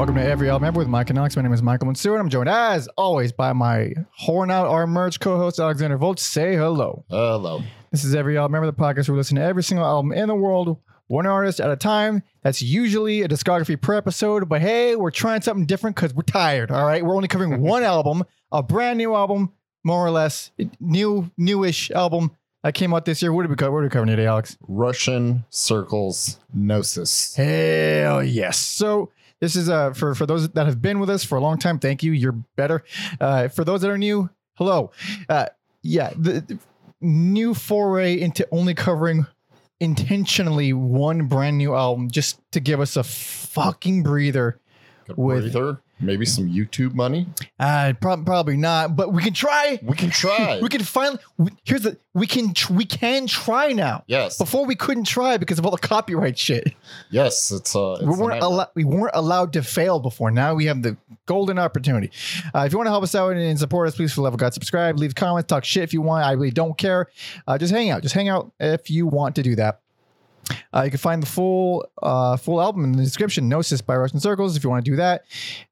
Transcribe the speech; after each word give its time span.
Welcome 0.00 0.14
to 0.14 0.24
Every 0.24 0.48
Album 0.48 0.66
Ever 0.66 0.78
with 0.78 0.88
Mike 0.88 1.10
and 1.10 1.18
Alex. 1.18 1.36
My 1.36 1.42
name 1.42 1.52
is 1.52 1.62
Michael 1.62 1.84
Mansour, 1.84 2.14
and 2.14 2.22
I'm 2.22 2.30
joined 2.30 2.48
as 2.48 2.88
always 2.96 3.32
by 3.32 3.52
my 3.52 3.92
Horn 4.12 4.50
Out 4.50 4.66
Our 4.66 4.86
Merch 4.86 5.20
co-host 5.20 5.58
Alexander 5.58 5.98
Volt. 5.98 6.18
Say 6.18 6.56
hello. 6.56 7.04
Hello. 7.10 7.62
This 7.90 8.02
is 8.02 8.14
Every 8.14 8.38
Album 8.38 8.54
Ever, 8.54 8.64
the 8.64 8.72
podcast 8.72 9.08
where 9.08 9.12
we 9.12 9.18
listen 9.18 9.36
to 9.36 9.42
every 9.42 9.62
single 9.62 9.84
album 9.84 10.12
in 10.12 10.28
the 10.28 10.34
world, 10.34 10.78
one 11.08 11.26
artist 11.26 11.60
at 11.60 11.70
a 11.70 11.76
time. 11.76 12.22
That's 12.42 12.62
usually 12.62 13.20
a 13.20 13.28
discography 13.28 13.78
per 13.78 13.92
episode, 13.92 14.48
but 14.48 14.62
hey, 14.62 14.96
we're 14.96 15.10
trying 15.10 15.42
something 15.42 15.66
different 15.66 15.96
because 15.96 16.14
we're 16.14 16.22
tired. 16.22 16.70
All 16.70 16.86
right, 16.86 17.04
we're 17.04 17.14
only 17.14 17.28
covering 17.28 17.60
one 17.60 17.82
album, 17.82 18.24
a 18.50 18.62
brand 18.62 18.96
new 18.96 19.14
album, 19.14 19.52
more 19.84 20.06
or 20.06 20.10
less 20.10 20.50
new, 20.80 21.30
newish 21.36 21.90
album 21.90 22.34
that 22.62 22.72
came 22.72 22.94
out 22.94 23.04
this 23.04 23.20
year. 23.20 23.34
What 23.34 23.42
did 23.42 23.50
we 23.50 23.56
cover? 23.56 23.72
What 23.72 23.80
are 23.80 23.82
we 23.82 23.90
covering 23.90 24.08
today, 24.08 24.26
Alex? 24.26 24.56
Russian 24.66 25.44
circles 25.50 26.38
gnosis. 26.54 27.34
Hell 27.34 28.24
yes. 28.24 28.56
So 28.56 29.10
this 29.40 29.56
is 29.56 29.68
uh 29.68 29.92
for 29.92 30.14
for 30.14 30.26
those 30.26 30.48
that 30.50 30.66
have 30.66 30.80
been 30.82 31.00
with 31.00 31.10
us 31.10 31.24
for 31.24 31.36
a 31.36 31.40
long 31.40 31.58
time. 31.58 31.78
Thank 31.78 32.02
you. 32.02 32.12
You're 32.12 32.32
better. 32.56 32.84
Uh, 33.20 33.48
for 33.48 33.64
those 33.64 33.80
that 33.82 33.90
are 33.90 33.98
new, 33.98 34.30
hello. 34.54 34.92
Uh, 35.28 35.46
yeah, 35.82 36.12
the, 36.16 36.40
the 36.40 36.58
new 37.00 37.54
foray 37.54 38.20
into 38.20 38.46
only 38.50 38.74
covering 38.74 39.26
intentionally 39.80 40.72
one 40.72 41.26
brand 41.26 41.56
new 41.56 41.74
album 41.74 42.10
just 42.10 42.38
to 42.52 42.60
give 42.60 42.80
us 42.80 42.96
a 42.96 43.02
fucking 43.02 44.02
breather. 44.02 44.60
Good 45.06 45.16
With- 45.16 45.52
breather. 45.52 45.80
Maybe 46.00 46.24
some 46.24 46.48
YouTube 46.48 46.94
money. 46.94 47.26
Uh, 47.58 47.92
prob- 48.00 48.24
probably 48.24 48.56
not, 48.56 48.96
but 48.96 49.12
we 49.12 49.22
can 49.22 49.34
try. 49.34 49.78
We 49.82 49.96
can 49.96 50.10
try. 50.22 50.58
We 50.60 50.68
can 50.68 50.82
finally. 50.82 51.18
we- 51.38 51.50
Here's 51.64 51.82
the. 51.82 51.98
We 52.14 52.26
can. 52.26 52.54
tr- 52.54 52.72
We 52.72 52.84
can 52.84 53.26
try 53.26 53.72
now. 53.72 54.02
yes. 54.06 54.38
Before 54.38 54.64
we 54.66 54.74
couldn't 54.74 55.04
try 55.04 55.36
because 55.36 55.58
of 55.58 55.64
all 55.66 55.70
the 55.72 55.78
copyright 55.78 56.38
shit. 56.38 56.74
Yes. 57.10 57.50
It's 57.52 57.76
uh. 57.76 57.92
It's 58.00 58.02
we 58.02 58.14
a 58.14 58.16
weren't 58.16 58.42
allowed 58.42 58.68
we 58.74 58.84
weren't 58.84 59.14
allowed 59.14 59.52
to 59.52 59.62
fail 59.62 60.00
before. 60.00 60.30
Now 60.30 60.54
we 60.54 60.66
have 60.66 60.82
the 60.82 60.96
golden 61.26 61.58
opportunity. 61.58 62.10
Uh, 62.54 62.60
if 62.66 62.72
you 62.72 62.78
want 62.78 62.86
to 62.86 62.90
help 62.90 63.04
us 63.04 63.14
out 63.14 63.34
and 63.36 63.58
support 63.58 63.86
us, 63.88 63.94
please 63.96 64.10
for 64.12 64.16
the 64.16 64.22
love 64.22 64.34
of 64.34 64.40
God, 64.40 64.54
subscribe, 64.54 64.98
leave 64.98 65.14
comments, 65.14 65.48
talk 65.48 65.64
shit 65.64 65.82
if 65.84 65.92
you 65.92 66.00
want. 66.02 66.24
I 66.24 66.32
really 66.32 66.50
don't 66.50 66.76
care. 66.78 67.08
Uh, 67.46 67.58
just 67.58 67.72
hang 67.72 67.90
out. 67.90 68.02
Just 68.02 68.14
hang 68.14 68.28
out 68.28 68.50
if 68.58 68.90
you 68.90 69.06
want 69.06 69.34
to 69.36 69.42
do 69.42 69.54
that. 69.56 69.80
Uh, 70.74 70.82
you 70.82 70.90
can 70.90 70.98
find 70.98 71.22
the 71.22 71.26
full 71.26 71.86
uh, 72.02 72.36
full 72.36 72.60
album 72.60 72.84
in 72.84 72.92
the 72.92 73.02
description. 73.02 73.48
Gnosis 73.48 73.80
by 73.80 73.96
Russian 73.96 74.20
Circles. 74.20 74.56
If 74.56 74.64
you 74.64 74.70
want 74.70 74.84
to 74.84 74.90
do 74.90 74.96
that, 74.96 75.24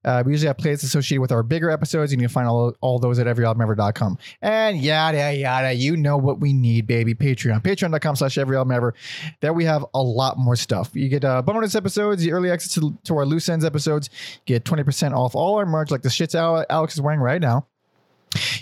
uh, 0.05 0.23
we 0.25 0.33
usually 0.33 0.49
have 0.49 0.57
playlists 0.57 0.85
associated 0.85 1.21
with 1.21 1.33
our 1.33 1.43
bigger 1.43 1.71
episodes. 1.71 2.13
You 2.13 2.19
can 2.19 2.29
find 2.29 2.49
all, 2.49 2.75
all 2.81 2.99
those 2.99 3.19
at 3.19 3.27
everyalbumever.com. 3.27 4.19
And 4.43 4.79
yada 4.79 5.35
yada. 5.35 5.73
You 5.73 5.97
know 5.97 6.17
what 6.17 6.41
we 6.41 6.53
need, 6.53 6.87
baby. 6.87 7.15
Patreon. 7.15 7.63
Patreon.com 7.63 8.17
slash 8.17 8.37
everyalbumever. 8.37 8.93
There 9.41 9.53
we 9.53 9.65
have 9.65 9.85
a 9.95 10.03
lot 10.03 10.39
more 10.39 10.57
stuff. 10.57 10.91
You 10.95 11.09
get 11.09 11.25
uh, 11.25 11.43
bonus 11.43 11.75
episodes, 11.75 12.23
the 12.23 12.33
early 12.33 12.51
access 12.51 12.75
to, 12.75 12.97
to 13.05 13.17
our 13.17 13.27
loose 13.27 13.49
ends 13.49 13.65
episodes. 13.65 14.11
Get 14.47 14.65
20% 14.65 15.13
off 15.13 15.35
all 15.35 15.57
our 15.57 15.67
merch, 15.67 15.91
like 15.91 16.03
the 16.03 16.09
shits 16.09 16.35
Alex 16.35 16.95
is 16.95 17.01
wearing 17.01 17.21
right 17.21 17.41
now. 17.41 17.67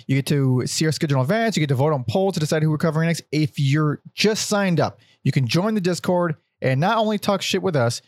You 0.06 0.16
get 0.16 0.26
to 0.26 0.66
see 0.66 0.86
our 0.86 0.92
schedule 0.92 1.18
in 1.18 1.22
advance. 1.22 1.56
You 1.56 1.60
get 1.60 1.68
to 1.68 1.74
vote 1.74 1.92
on 1.92 2.04
polls 2.04 2.34
to 2.34 2.40
decide 2.40 2.62
who 2.62 2.70
we're 2.70 2.78
covering 2.78 3.08
next. 3.08 3.22
If 3.32 3.58
you're 3.58 4.00
just 4.14 4.48
signed 4.48 4.80
up, 4.80 5.00
you 5.22 5.32
can 5.32 5.46
join 5.46 5.74
the 5.74 5.80
Discord 5.80 6.36
and 6.62 6.80
not 6.80 6.98
only 6.98 7.18
talk 7.18 7.42
shit 7.42 7.62
with 7.62 7.76
us, 7.76 8.02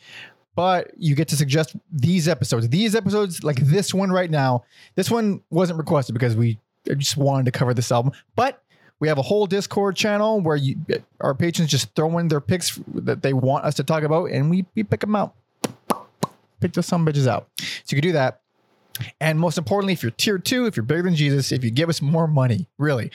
but 0.54 0.90
you 0.96 1.14
get 1.14 1.28
to 1.28 1.36
suggest 1.36 1.76
these 1.92 2.26
episodes. 2.26 2.68
These 2.68 2.94
episodes, 2.94 3.44
like 3.44 3.56
this 3.56 3.94
one 3.94 4.10
right 4.10 4.30
now, 4.30 4.64
this 4.94 5.10
one 5.10 5.42
wasn't 5.50 5.78
requested 5.78 6.14
because 6.14 6.34
we 6.34 6.58
just 6.96 7.16
wanted 7.16 7.44
to 7.44 7.52
cover 7.52 7.74
this 7.74 7.92
album, 7.92 8.12
but 8.34 8.62
we 9.00 9.06
have 9.08 9.18
a 9.18 9.22
whole 9.22 9.46
Discord 9.46 9.94
channel 9.94 10.40
where 10.40 10.56
you, 10.56 10.76
our 11.20 11.34
patrons 11.34 11.70
just 11.70 11.94
throw 11.94 12.18
in 12.18 12.28
their 12.28 12.40
picks 12.40 12.80
that 12.94 13.22
they 13.22 13.32
want 13.32 13.64
us 13.64 13.74
to 13.74 13.84
talk 13.84 14.02
about, 14.02 14.30
and 14.30 14.50
we, 14.50 14.66
we 14.74 14.82
pick 14.82 15.00
them 15.00 15.14
out. 15.14 15.34
Pick 16.60 16.72
those 16.72 16.86
some 16.86 17.06
bitches 17.06 17.28
out. 17.28 17.48
So 17.58 17.94
you 17.94 18.02
can 18.02 18.08
do 18.08 18.12
that. 18.12 18.40
And 19.20 19.38
most 19.38 19.58
importantly, 19.58 19.92
if 19.92 20.02
you're 20.02 20.10
tier 20.12 20.38
two, 20.38 20.66
if 20.66 20.76
you're 20.76 20.84
bigger 20.84 21.02
than 21.02 21.14
Jesus, 21.14 21.52
if 21.52 21.62
you 21.64 21.70
give 21.70 21.88
us 21.88 22.00
more 22.02 22.26
money, 22.26 22.68
really, 22.78 23.10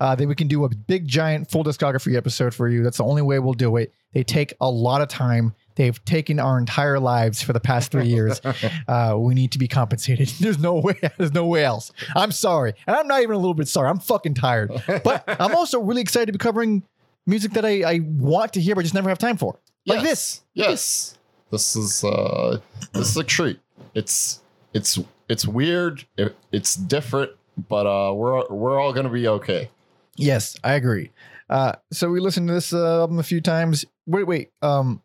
uh, 0.00 0.14
then 0.14 0.28
we 0.28 0.34
can 0.34 0.48
do 0.48 0.64
a 0.64 0.68
big, 0.68 1.06
giant, 1.06 1.50
full 1.50 1.64
discography 1.64 2.16
episode 2.16 2.54
for 2.54 2.68
you. 2.68 2.82
That's 2.82 2.98
the 2.98 3.04
only 3.04 3.22
way 3.22 3.38
we'll 3.38 3.54
do 3.54 3.76
it. 3.76 3.92
They 4.12 4.22
take 4.24 4.54
a 4.60 4.70
lot 4.70 5.00
of 5.00 5.08
time. 5.08 5.54
They've 5.74 6.02
taken 6.04 6.40
our 6.40 6.58
entire 6.58 6.98
lives 6.98 7.40
for 7.42 7.52
the 7.52 7.60
past 7.60 7.90
three 7.92 8.06
years. 8.08 8.40
Uh, 8.88 9.14
we 9.18 9.34
need 9.34 9.52
to 9.52 9.58
be 9.58 9.68
compensated. 9.68 10.28
There's 10.40 10.58
no 10.58 10.74
way. 10.76 10.98
There's 11.18 11.32
no 11.34 11.46
way 11.46 11.64
else. 11.64 11.92
I'm 12.16 12.32
sorry, 12.32 12.72
and 12.86 12.96
I'm 12.96 13.06
not 13.06 13.22
even 13.22 13.34
a 13.34 13.38
little 13.38 13.54
bit 13.54 13.68
sorry. 13.68 13.88
I'm 13.88 13.98
fucking 13.98 14.34
tired. 14.34 14.72
But 15.04 15.24
I'm 15.40 15.54
also 15.54 15.80
really 15.80 16.00
excited 16.00 16.26
to 16.26 16.32
be 16.32 16.38
covering 16.38 16.82
music 17.26 17.52
that 17.52 17.64
I, 17.66 17.82
I 17.82 18.00
want 18.02 18.54
to 18.54 18.60
hear, 18.60 18.74
but 18.74 18.82
just 18.82 18.94
never 18.94 19.08
have 19.10 19.18
time 19.18 19.36
for. 19.36 19.58
Like 19.86 20.02
Yes. 20.02 20.04
this. 20.04 20.40
Yes. 20.54 21.18
This 21.50 21.76
is 21.76 22.02
uh. 22.04 22.58
This 22.92 23.10
is 23.10 23.16
a 23.16 23.24
treat. 23.24 23.60
It's 23.94 24.40
it's 24.72 24.98
it's 25.28 25.46
weird. 25.46 26.04
It, 26.16 26.36
it's 26.52 26.74
different, 26.74 27.32
but 27.68 27.86
uh, 27.86 28.12
we're 28.14 28.46
we're 28.48 28.80
all 28.80 28.92
gonna 28.92 29.08
be 29.10 29.28
okay. 29.28 29.70
Yes, 30.16 30.56
I 30.64 30.72
agree. 30.74 31.10
Uh, 31.48 31.72
so 31.92 32.10
we 32.10 32.20
listened 32.20 32.48
to 32.48 32.54
this 32.54 32.72
uh, 32.72 33.00
album 33.00 33.18
a 33.18 33.22
few 33.22 33.40
times. 33.40 33.84
Wait, 34.06 34.24
wait. 34.26 34.50
Um, 34.62 35.00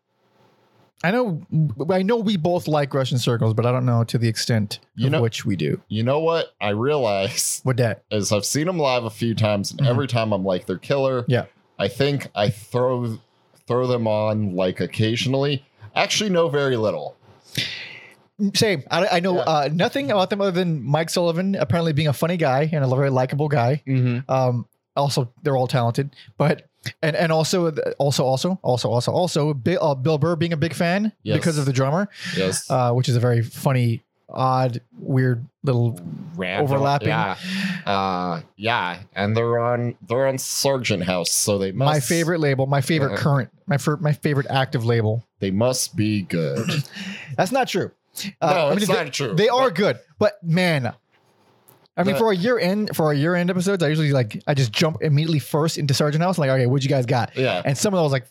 I 1.02 1.10
know, 1.10 1.42
I 1.90 2.02
know 2.02 2.16
we 2.16 2.36
both 2.38 2.66
like 2.66 2.94
Russian 2.94 3.18
Circles, 3.18 3.52
but 3.52 3.66
I 3.66 3.72
don't 3.72 3.84
know 3.84 4.04
to 4.04 4.16
the 4.16 4.26
extent 4.28 4.80
You 4.94 5.06
of 5.06 5.12
know- 5.12 5.22
which 5.22 5.44
we 5.44 5.54
do. 5.54 5.80
You 5.88 6.02
know 6.02 6.18
what? 6.20 6.54
I 6.62 6.70
realize 6.70 7.60
What 7.64 7.76
that? 7.76 8.04
is 8.10 8.32
I've 8.32 8.44
seen 8.46 8.66
them 8.66 8.78
live 8.78 9.04
a 9.04 9.10
few 9.10 9.34
times, 9.34 9.70
and 9.70 9.80
Mhm. 9.80 9.86
every 9.86 10.06
time 10.06 10.32
I'm 10.32 10.44
like, 10.44 10.64
they're 10.66 10.78
killer. 10.78 11.24
Yeah. 11.28 11.44
I 11.78 11.88
think 11.88 12.28
I 12.34 12.48
throw 12.50 13.18
throw 13.66 13.86
them 13.86 14.06
on 14.06 14.54
like 14.56 14.80
occasionally. 14.80 15.64
Actually, 15.94 16.30
know 16.30 16.48
very 16.48 16.76
little. 16.76 17.16
Same. 18.54 18.82
I, 18.90 19.06
I 19.06 19.20
know 19.20 19.36
Yeah. 19.36 19.42
uh, 19.42 19.68
nothing 19.72 20.10
about 20.10 20.30
them 20.30 20.40
other 20.40 20.50
than 20.50 20.82
Mike 20.82 21.08
Sullivan 21.10 21.54
apparently 21.54 21.92
being 21.92 22.08
a 22.08 22.12
funny 22.12 22.36
guy 22.36 22.68
and 22.72 22.84
a 22.84 22.88
very 22.88 23.10
likable 23.10 23.48
guy. 23.48 23.82
Mm-hmm. 23.86 24.30
Um, 24.30 24.66
also, 24.96 25.32
they're 25.42 25.56
all 25.56 25.66
talented, 25.66 26.10
but 26.38 26.62
and 27.02 27.16
and 27.16 27.32
also 27.32 27.70
also 27.98 28.24
also 28.24 28.58
also 28.62 28.88
also 28.90 29.12
also 29.12 29.54
Bill, 29.54 29.78
uh, 29.82 29.94
Bill 29.94 30.18
Burr 30.18 30.36
being 30.36 30.52
a 30.52 30.56
big 30.56 30.72
fan 30.74 31.12
Yes. 31.22 31.36
because 31.38 31.58
of 31.58 31.66
the 31.66 31.72
drummer, 31.72 32.08
Yes. 32.36 32.70
uh, 32.70 32.92
which 32.92 33.08
is 33.08 33.16
a 33.16 33.20
very 33.20 33.42
funny, 33.42 34.02
odd, 34.28 34.80
weird 34.98 35.44
little 35.64 35.98
Random- 36.36 36.64
overlapping. 36.64 37.08
Yeah. 37.08 37.36
Uh, 37.86 38.40
yeah, 38.56 38.98
and 39.16 39.36
they're 39.36 39.58
on 39.58 39.94
they're 40.06 40.26
on 40.28 40.38
Sargent 40.38 41.02
House, 41.04 41.30
so 41.32 41.58
they 41.58 41.72
must 41.72 41.86
my 41.92 42.00
favorite 42.00 42.38
label, 42.40 42.66
my 42.66 42.80
favorite 42.80 43.14
Uh, 43.14 43.16
current, 43.16 43.50
my 43.66 43.78
fir- 43.78 43.96
my 43.96 44.12
favorite 44.12 44.46
active 44.50 44.84
label. 44.84 45.24
They 45.40 45.50
must 45.50 45.96
be 45.96 46.22
good. 46.22 46.68
That's 47.36 47.50
not 47.52 47.66
true. 47.68 47.90
Uh, 48.40 48.52
no, 48.54 48.68
I 48.68 48.72
it's 48.74 48.88
mean, 48.88 48.96
not 48.96 49.12
true. 49.12 49.34
They 49.34 49.48
are 49.48 49.68
But- 49.70 49.74
good, 49.76 49.98
but 50.18 50.34
man, 50.42 50.94
I 51.96 52.02
mean, 52.02 52.14
The- 52.14 52.18
for 52.18 52.32
a 52.32 52.36
year 52.36 52.58
end, 52.58 52.94
for 52.94 53.06
our 53.06 53.14
year 53.14 53.34
end 53.34 53.50
episodes, 53.50 53.82
I 53.82 53.88
usually 53.88 54.12
like 54.12 54.42
I 54.46 54.54
just 54.54 54.72
jump 54.72 54.98
immediately 55.00 55.38
first 55.38 55.78
into 55.78 55.94
Sargent 55.94 56.22
House, 56.22 56.38
like, 56.38 56.50
okay, 56.50 56.66
what 56.66 56.82
you 56.82 56.88
guys 56.88 57.06
got? 57.06 57.36
Yeah. 57.36 57.62
And 57.64 57.76
some 57.78 57.94
of 57.94 57.98
those 57.98 58.12
like, 58.12 58.26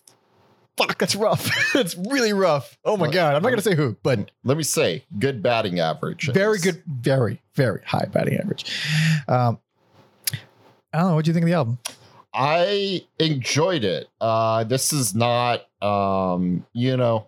fuck, 0.78 0.98
that's 0.98 1.16
rough. 1.16 1.50
that's 1.74 1.96
really 2.10 2.34
rough. 2.34 2.78
Oh 2.84 2.98
my 2.98 3.10
god, 3.10 3.36
I'm 3.36 3.42
not 3.44 3.50
gonna 3.50 3.62
say 3.62 3.76
who, 3.76 3.96
but 4.04 4.32
Let 4.44 4.58
me 4.58 4.64
say, 4.64 5.06
good 5.20 5.42
batting 5.44 5.80
average. 5.80 6.30
very 6.34 6.60
good, 6.60 6.84
very 6.88 7.42
very 7.56 7.82
high 7.86 8.06
batting 8.12 8.38
average. 8.38 8.66
Um, 9.28 9.60
I 10.94 11.00
don't 11.00 11.10
know. 11.10 11.16
What 11.16 11.26
do 11.26 11.30
you 11.30 11.34
think 11.34 11.44
of 11.44 11.48
the 11.50 11.56
album? 11.56 11.80
I 12.36 13.04
enjoyed 13.20 13.84
it. 13.84 14.08
Uh, 14.20 14.64
this 14.64 14.92
is 14.92 15.14
not, 15.16 15.62
um, 15.84 16.66
you 16.74 16.98
know, 16.98 17.28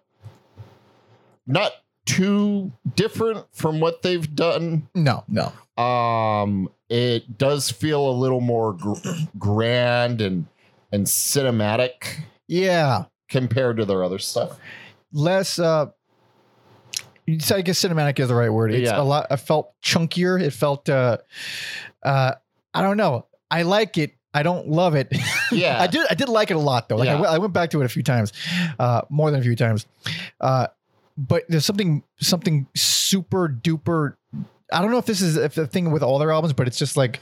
not 1.47 1.71
too 2.05 2.71
different 2.95 3.45
from 3.51 3.79
what 3.79 4.01
they've 4.01 4.33
done. 4.35 4.87
No, 4.95 5.23
no. 5.27 5.51
Um, 5.83 6.69
it 6.89 7.37
does 7.37 7.69
feel 7.71 8.07
a 8.09 8.13
little 8.13 8.41
more 8.41 8.73
gr- 8.73 8.93
grand 9.39 10.21
and 10.21 10.45
and 10.91 11.05
cinematic 11.05 12.19
Yeah, 12.47 13.05
compared 13.27 13.77
to 13.77 13.85
their 13.85 14.03
other 14.03 14.19
stuff. 14.19 14.57
less. 15.11 15.59
uh 15.59 15.87
I 17.27 17.61
guess 17.61 17.81
cinematic 17.83 18.19
is 18.19 18.27
the 18.27 18.35
right 18.35 18.51
word. 18.51 18.71
It's 18.71 18.89
Yeah. 18.89 19.01
a 19.01 19.03
lot. 19.03 19.25
I 19.31 19.35
felt 19.35 19.73
chunkier. 19.81 20.39
It 20.39 20.51
felt. 20.51 20.87
uh 20.89 21.17
uh 22.03 22.33
I 22.73 22.81
don't 22.81 22.97
know. 22.97 23.25
I 23.49 23.63
like 23.63 23.97
it. 23.97 24.13
I 24.33 24.43
don't 24.43 24.67
love 24.69 24.95
it. 24.95 25.11
Yeah. 25.51 25.79
I 25.81 25.87
did. 25.87 26.05
I 26.09 26.15
did 26.15 26.27
like 26.29 26.49
it 26.51 26.55
a 26.55 26.59
lot 26.59 26.89
though. 26.89 26.97
Like 26.97 27.07
I 27.09 27.13
Yeah. 27.13 27.21
went- 27.21 27.33
I 27.33 27.37
went 27.39 27.53
back 27.53 27.69
to 27.71 27.81
it 27.81 27.85
a 27.85 27.89
few 27.89 28.03
times, 28.03 28.31
uh, 28.79 29.01
more 29.09 29.29
than 29.31 29.39
a 29.39 29.43
few 29.43 29.55
times. 29.55 29.85
Uh, 30.41 30.67
but 31.17 31.43
there's 31.49 31.65
something 31.65 32.03
something 32.19 32.67
super 32.75 33.47
duper. 33.49 34.15
I 34.71 34.81
don't 34.81 34.91
know 34.91 34.97
if 34.97 35.05
this 35.05 35.21
is 35.21 35.37
if 35.37 35.55
the 35.55 35.67
thing 35.67 35.91
with 35.91 36.03
all 36.03 36.19
their 36.19 36.31
albums, 36.31 36.53
but 36.53 36.67
it's 36.67 36.77
just 36.77 36.97
like 36.97 37.19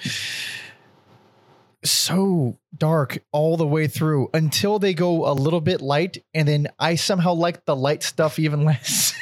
so 1.84 2.58
dark 2.78 3.20
all 3.32 3.58
the 3.58 3.68
way 3.68 3.88
through 3.88 4.30
until 4.34 4.80
they 4.80 4.94
go 4.94 5.30
a 5.30 5.34
little 5.34 5.62
bit 5.62 5.82
light, 5.82 6.24
and 6.34 6.48
then 6.48 6.68
I 6.80 6.96
somehow 6.96 7.34
like 7.34 7.66
the 7.66 7.76
light 7.76 8.04
stuff 8.04 8.40
even 8.40 8.64
less. 8.66 9.14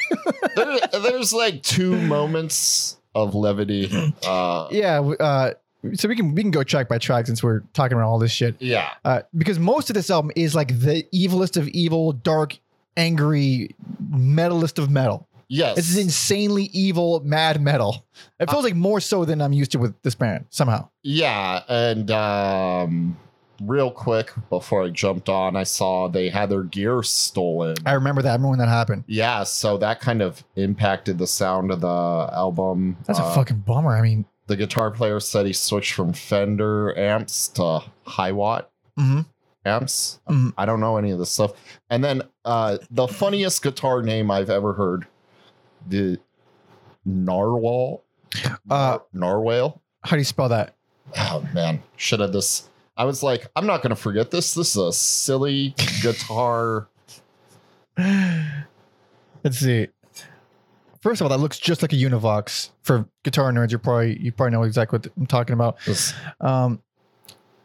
there, 0.56 0.78
there's 1.00 1.32
like 1.32 1.62
two 1.62 1.96
moments 2.00 2.98
of 3.14 3.34
levity. 3.34 3.90
Uh, 4.24 4.68
yeah. 4.70 5.00
Uh, 5.00 5.52
so 5.94 6.08
we 6.08 6.14
can 6.14 6.34
we 6.34 6.42
can 6.42 6.52
go 6.52 6.62
track 6.62 6.88
by 6.88 6.96
track 6.98 7.26
since 7.26 7.42
we're 7.42 7.60
talking 7.72 7.96
about 7.96 8.06
all 8.06 8.18
this 8.20 8.30
shit. 8.30 8.54
yeah. 8.60 8.90
uh, 9.04 9.22
because 9.36 9.58
most 9.58 9.90
of 9.90 9.94
this 9.94 10.10
album 10.10 10.30
is 10.36 10.54
like 10.54 10.68
the 10.68 11.04
evilest 11.12 11.56
of 11.56 11.66
evil, 11.68 12.12
dark, 12.12 12.56
angry, 12.96 13.74
metalist 14.10 14.78
of 14.78 14.90
metal. 14.90 15.28
Yes. 15.48 15.76
This 15.76 15.90
is 15.90 15.98
insanely 15.98 16.70
evil, 16.72 17.20
mad 17.24 17.60
metal. 17.60 18.06
It 18.40 18.48
feels 18.50 18.64
like 18.64 18.74
more 18.74 19.00
so 19.00 19.24
than 19.26 19.42
I'm 19.42 19.52
used 19.52 19.72
to 19.72 19.78
with 19.78 20.00
this 20.02 20.14
band 20.14 20.46
somehow. 20.50 20.88
Yeah, 21.02 21.62
and 21.68 22.10
um 22.10 23.16
real 23.60 23.90
quick 23.90 24.32
before 24.50 24.84
I 24.84 24.88
jumped 24.88 25.28
on, 25.28 25.54
I 25.54 25.62
saw 25.64 26.08
they 26.08 26.30
had 26.30 26.48
their 26.48 26.62
gear 26.64 27.02
stolen. 27.02 27.76
I 27.84 27.92
remember 27.92 28.22
that. 28.22 28.30
I 28.30 28.32
remember 28.32 28.48
when 28.50 28.58
that 28.60 28.68
happened. 28.68 29.04
Yeah, 29.06 29.44
so 29.44 29.76
that 29.78 30.00
kind 30.00 30.22
of 30.22 30.42
impacted 30.56 31.18
the 31.18 31.26
sound 31.26 31.70
of 31.70 31.80
the 31.82 32.30
album. 32.32 32.96
That's 33.06 33.18
a 33.18 33.22
Uh, 33.24 33.34
fucking 33.34 33.58
bummer. 33.60 33.94
I 33.96 34.00
mean, 34.02 34.24
The 34.48 34.56
guitar 34.56 34.90
player 34.90 35.20
said 35.20 35.46
he 35.46 35.52
switched 35.52 35.92
from 35.92 36.12
Fender 36.14 36.96
amps 36.98 37.46
to 37.48 37.82
high 38.04 38.32
watt 38.32 38.70
mhm. 38.98 39.26
Amps. 39.64 40.20
Mhm. 40.28 40.52
I 40.58 40.64
don't 40.66 40.80
know 40.80 40.96
any 40.96 41.10
of 41.10 41.18
this 41.18 41.30
stuff. 41.30 41.52
And 41.90 42.02
then 42.02 42.22
uh 42.44 42.78
the 42.90 43.06
funniest 43.08 43.62
guitar 43.62 44.02
name 44.02 44.30
I've 44.30 44.50
ever 44.50 44.72
heard, 44.72 45.06
the 45.88 46.18
Narwhal. 47.04 48.02
Uh, 48.70 48.98
Narwhal. 49.12 49.80
how 50.04 50.10
do 50.16 50.18
you 50.18 50.24
spell 50.24 50.48
that? 50.48 50.74
Oh 51.18 51.46
man, 51.52 51.82
should 51.96 52.20
have 52.20 52.32
this. 52.32 52.68
I 52.96 53.04
was 53.04 53.22
like, 53.22 53.46
I'm 53.56 53.66
not 53.66 53.82
gonna 53.82 53.96
forget 53.96 54.30
this. 54.30 54.54
This 54.54 54.70
is 54.70 54.76
a 54.76 54.92
silly 54.92 55.74
guitar. 56.02 56.88
Let's 59.44 59.58
see. 59.58 59.88
First 61.00 61.20
of 61.20 61.24
all, 61.24 61.30
that 61.36 61.42
looks 61.42 61.58
just 61.58 61.82
like 61.82 61.92
a 61.92 61.96
Univox. 61.96 62.70
For 62.82 63.06
guitar 63.24 63.50
nerds, 63.52 63.72
you 63.72 63.78
probably 63.78 64.18
you 64.20 64.30
probably 64.32 64.52
know 64.52 64.62
exactly 64.62 64.98
what 64.98 65.10
I'm 65.16 65.26
talking 65.26 65.54
about. 65.54 65.76
Um, 66.40 66.80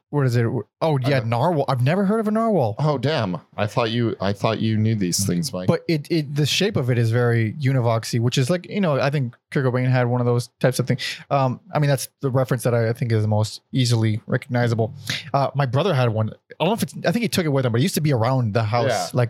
what 0.09 0.25
is 0.25 0.35
it? 0.37 0.45
Oh 0.81 0.97
yeah, 0.99 1.19
narwhal. 1.19 1.65
I've 1.67 1.81
never 1.81 2.05
heard 2.05 2.19
of 2.19 2.27
a 2.27 2.31
narwhal, 2.31 2.75
oh 2.79 2.97
damn! 2.97 3.37
I 3.57 3.67
thought 3.67 3.91
you. 3.91 4.15
I 4.21 4.31
thought 4.33 4.59
you 4.59 4.77
knew 4.77 4.95
these 4.95 5.25
things, 5.25 5.51
Mike. 5.51 5.67
but 5.67 5.83
it 5.87 6.09
it 6.09 6.33
the 6.33 6.45
shape 6.45 6.75
of 6.77 6.89
it 6.89 6.97
is 6.97 7.11
very 7.11 7.53
Univoxy, 7.53 8.19
which 8.19 8.37
is 8.37 8.49
like 8.49 8.69
you 8.69 8.79
know 8.79 8.99
I 8.99 9.09
think 9.09 9.35
Kurt 9.51 9.65
Cobain 9.65 9.89
had 9.89 10.07
one 10.07 10.21
of 10.21 10.25
those 10.25 10.47
types 10.59 10.79
of 10.79 10.87
things. 10.87 11.01
Um, 11.29 11.59
I 11.73 11.79
mean 11.79 11.89
that's 11.89 12.07
the 12.21 12.29
reference 12.29 12.63
that 12.63 12.73
I, 12.73 12.89
I 12.89 12.93
think 12.93 13.11
is 13.11 13.21
the 13.21 13.27
most 13.27 13.61
easily 13.71 14.21
recognizable. 14.27 14.93
Uh, 15.33 15.49
my 15.55 15.65
brother 15.65 15.93
had 15.93 16.09
one. 16.13 16.29
I 16.29 16.33
don't 16.63 16.69
know 16.69 16.73
if 16.73 16.83
it's. 16.83 16.95
I 17.05 17.11
think 17.11 17.23
he 17.23 17.29
took 17.29 17.45
it 17.45 17.49
with 17.49 17.65
him, 17.65 17.71
but 17.73 17.81
it 17.81 17.83
used 17.83 17.95
to 17.95 18.01
be 18.01 18.13
around 18.13 18.53
the 18.53 18.63
house, 18.63 18.87
Yeah. 18.89 19.09
like, 19.13 19.29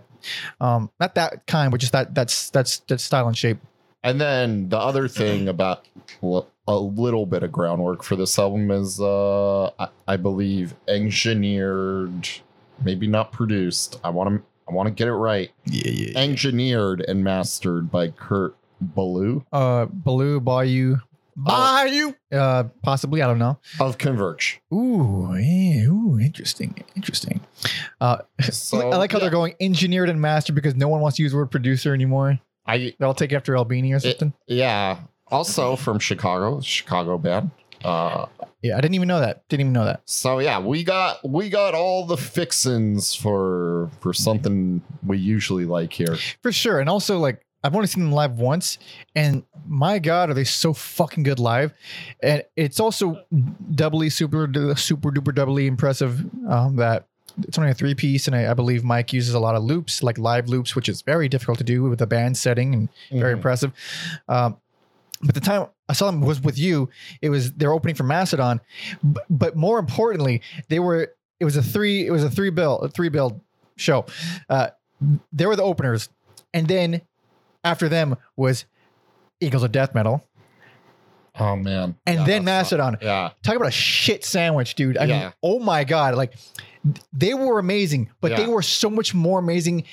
um, 0.61 0.91
not 0.99 1.15
that 1.15 1.47
kind, 1.47 1.71
but 1.71 1.79
just 1.79 1.93
that 1.93 2.13
that's 2.13 2.49
that's 2.51 2.79
that 2.87 2.99
style 3.01 3.27
and 3.27 3.35
shape. 3.37 3.57
And 4.03 4.19
then 4.21 4.69
the 4.69 4.77
other 4.77 5.07
thing 5.07 5.47
about 5.47 5.85
well, 6.21 6.47
a 6.67 6.77
little 6.77 7.25
bit 7.25 7.43
of 7.43 7.51
groundwork 7.51 8.03
for 8.03 8.15
this 8.15 8.37
album 8.37 8.69
is, 8.71 8.99
uh, 8.99 9.67
I, 9.79 9.87
I 10.07 10.17
believe, 10.17 10.75
engineered, 10.87 12.27
maybe 12.83 13.07
not 13.07 13.31
produced. 13.31 13.99
I 14.03 14.09
want 14.09 14.29
to. 14.29 14.43
I 14.69 14.73
want 14.73 14.87
to 14.87 14.91
get 14.91 15.07
it 15.07 15.13
right. 15.13 15.49
Yeah, 15.65 15.91
yeah. 15.91 16.19
Engineered 16.19 16.99
and 17.07 17.23
mastered 17.23 17.89
by 17.89 18.09
Kurt 18.09 18.53
Ballou 18.81 19.45
uh 19.51 19.87
Baloo 19.89 20.39
Bayou 20.39 20.97
Bayou 21.35 22.13
uh 22.31 22.65
possibly 22.83 23.21
I 23.21 23.27
don't 23.27 23.39
know 23.39 23.57
of 23.79 23.97
Converge. 23.97 24.61
ooh 24.73 25.33
yeah, 25.35 25.85
ooh 25.85 26.19
interesting 26.19 26.83
interesting 26.95 27.41
uh 28.01 28.17
So 28.51 28.91
I 28.91 28.97
like 28.97 29.11
how 29.11 29.17
yeah, 29.17 29.21
they're 29.21 29.31
going 29.31 29.55
engineered 29.59 30.09
and 30.09 30.19
mastered 30.21 30.55
because 30.55 30.75
no 30.75 30.87
one 30.87 31.01
wants 31.01 31.17
to 31.17 31.23
use 31.23 31.31
the 31.31 31.37
word 31.37 31.49
producer 31.51 31.93
anymore 31.93 32.39
I 32.67 32.93
they'll 32.99 33.13
take 33.13 33.33
after 33.33 33.55
Albini 33.55 33.93
or 33.93 33.99
something 33.99 34.33
yeah. 34.47 34.99
Also 35.29 35.75
from 35.75 35.99
Chicago, 35.99 36.61
Chicago 36.61 37.17
band. 37.17 37.51
Uh, 37.83 38.25
yeah 38.61 38.75
I 38.75 38.81
didn't 38.81 38.95
even 38.95 39.07
know 39.07 39.19
that 39.19 39.47
didn't 39.49 39.61
even 39.61 39.73
know 39.73 39.85
that 39.85 40.01
So 40.05 40.39
yeah, 40.39 40.59
we 40.59 40.83
got 40.83 41.27
we 41.27 41.49
got 41.49 41.75
all 41.75 42.05
the 42.05 42.17
fixins 42.17 43.13
for 43.13 43.89
for 43.99 44.13
something 44.13 44.81
we 45.05 45.17
usually 45.17 45.65
like 45.65 45.93
here. 45.93 46.17
for 46.41 46.51
sure 46.51 46.79
and 46.79 46.89
also 46.89 47.19
like 47.19 47.43
I've 47.63 47.75
only 47.75 47.87
seen 47.87 48.03
them 48.03 48.13
live 48.13 48.39
once 48.39 48.77
and 49.15 49.43
my 49.67 49.99
god 49.99 50.29
are 50.29 50.33
they 50.33 50.43
so 50.43 50.73
fucking 50.73 51.23
good 51.23 51.39
live 51.39 51.73
and 52.21 52.43
it's 52.55 52.79
also 52.79 53.23
doubly 53.75 54.09
super 54.09 54.47
super 54.75 55.11
duper 55.11 55.35
doubly 55.35 55.67
impressive 55.67 56.23
um 56.49 56.77
that 56.77 57.07
it's 57.43 57.57
only 57.57 57.69
a 57.71 57.73
three 57.73 57.93
piece 57.95 58.27
and 58.27 58.35
I, 58.35 58.51
I 58.51 58.53
believe 58.53 58.83
mike 58.83 59.13
uses 59.13 59.33
a 59.33 59.39
lot 59.39 59.55
of 59.55 59.63
loops 59.63 60.01
like 60.01 60.17
live 60.17 60.47
loops 60.49 60.75
which 60.75 60.89
is 60.89 61.01
very 61.03 61.29
difficult 61.29 61.57
to 61.59 61.63
do 61.63 61.83
with 61.83 62.01
a 62.01 62.07
band 62.07 62.35
setting 62.37 62.73
and 62.73 62.89
very 63.11 63.33
Mhm. 63.33 63.37
impressive 63.37 63.71
um 64.27 64.57
but 65.21 65.33
the 65.35 65.41
time 65.41 65.67
I 65.89 65.93
saw 65.93 66.05
them 66.11 66.21
was 66.21 66.39
with 66.41 66.59
you. 66.59 66.89
It 67.23 67.29
was 67.31 67.53
their 67.53 67.71
opening 67.73 67.95
for 67.95 68.03
Mastodon, 68.03 68.61
but, 69.03 69.23
but 69.31 69.55
more 69.55 69.79
importantly, 69.79 70.43
they 70.69 70.77
were. 70.77 71.11
It 71.39 71.45
was 71.45 71.55
a 71.57 71.63
three. 71.63 72.05
It 72.05 72.11
was 72.11 72.23
a 72.23 72.29
three 72.29 72.51
bill, 72.51 72.77
a 72.81 72.89
three 72.89 73.09
build 73.09 73.41
show. 73.77 74.05
Uh, 74.47 74.67
they 75.33 75.47
were 75.47 75.55
the 75.55 75.63
openers, 75.63 76.09
and 76.53 76.67
then 76.67 77.01
after 77.63 77.89
them 77.89 78.15
was 78.35 78.65
Eagles 79.41 79.63
of 79.63 79.71
Death 79.71 79.95
Metal, 79.95 80.23
Oh 81.39 81.55
man. 81.55 81.95
and 82.05 82.19
Yeah, 82.19 82.25
then 82.25 82.45
that's 82.45 82.71
not- 82.71 82.77
Mastodon. 82.91 82.97
Yeah. 83.01 83.29
Talk 83.43 83.55
about 83.55 83.69
a 83.69 83.71
shit 83.71 84.23
sandwich, 84.25 84.75
dude. 84.75 84.97
I 84.99 85.05
Yeah. 85.05 85.19
mean, 85.23 85.33
oh 85.41 85.57
my 85.59 85.83
god, 85.83 86.13
like 86.15 86.33
they 87.13 87.33
were 87.33 87.59
amazing, 87.59 88.09
but 88.21 88.35
they 88.35 88.47
were 88.47 88.61
so 88.61 88.89
much 88.89 89.13
more 89.13 89.39
amazing 89.39 89.83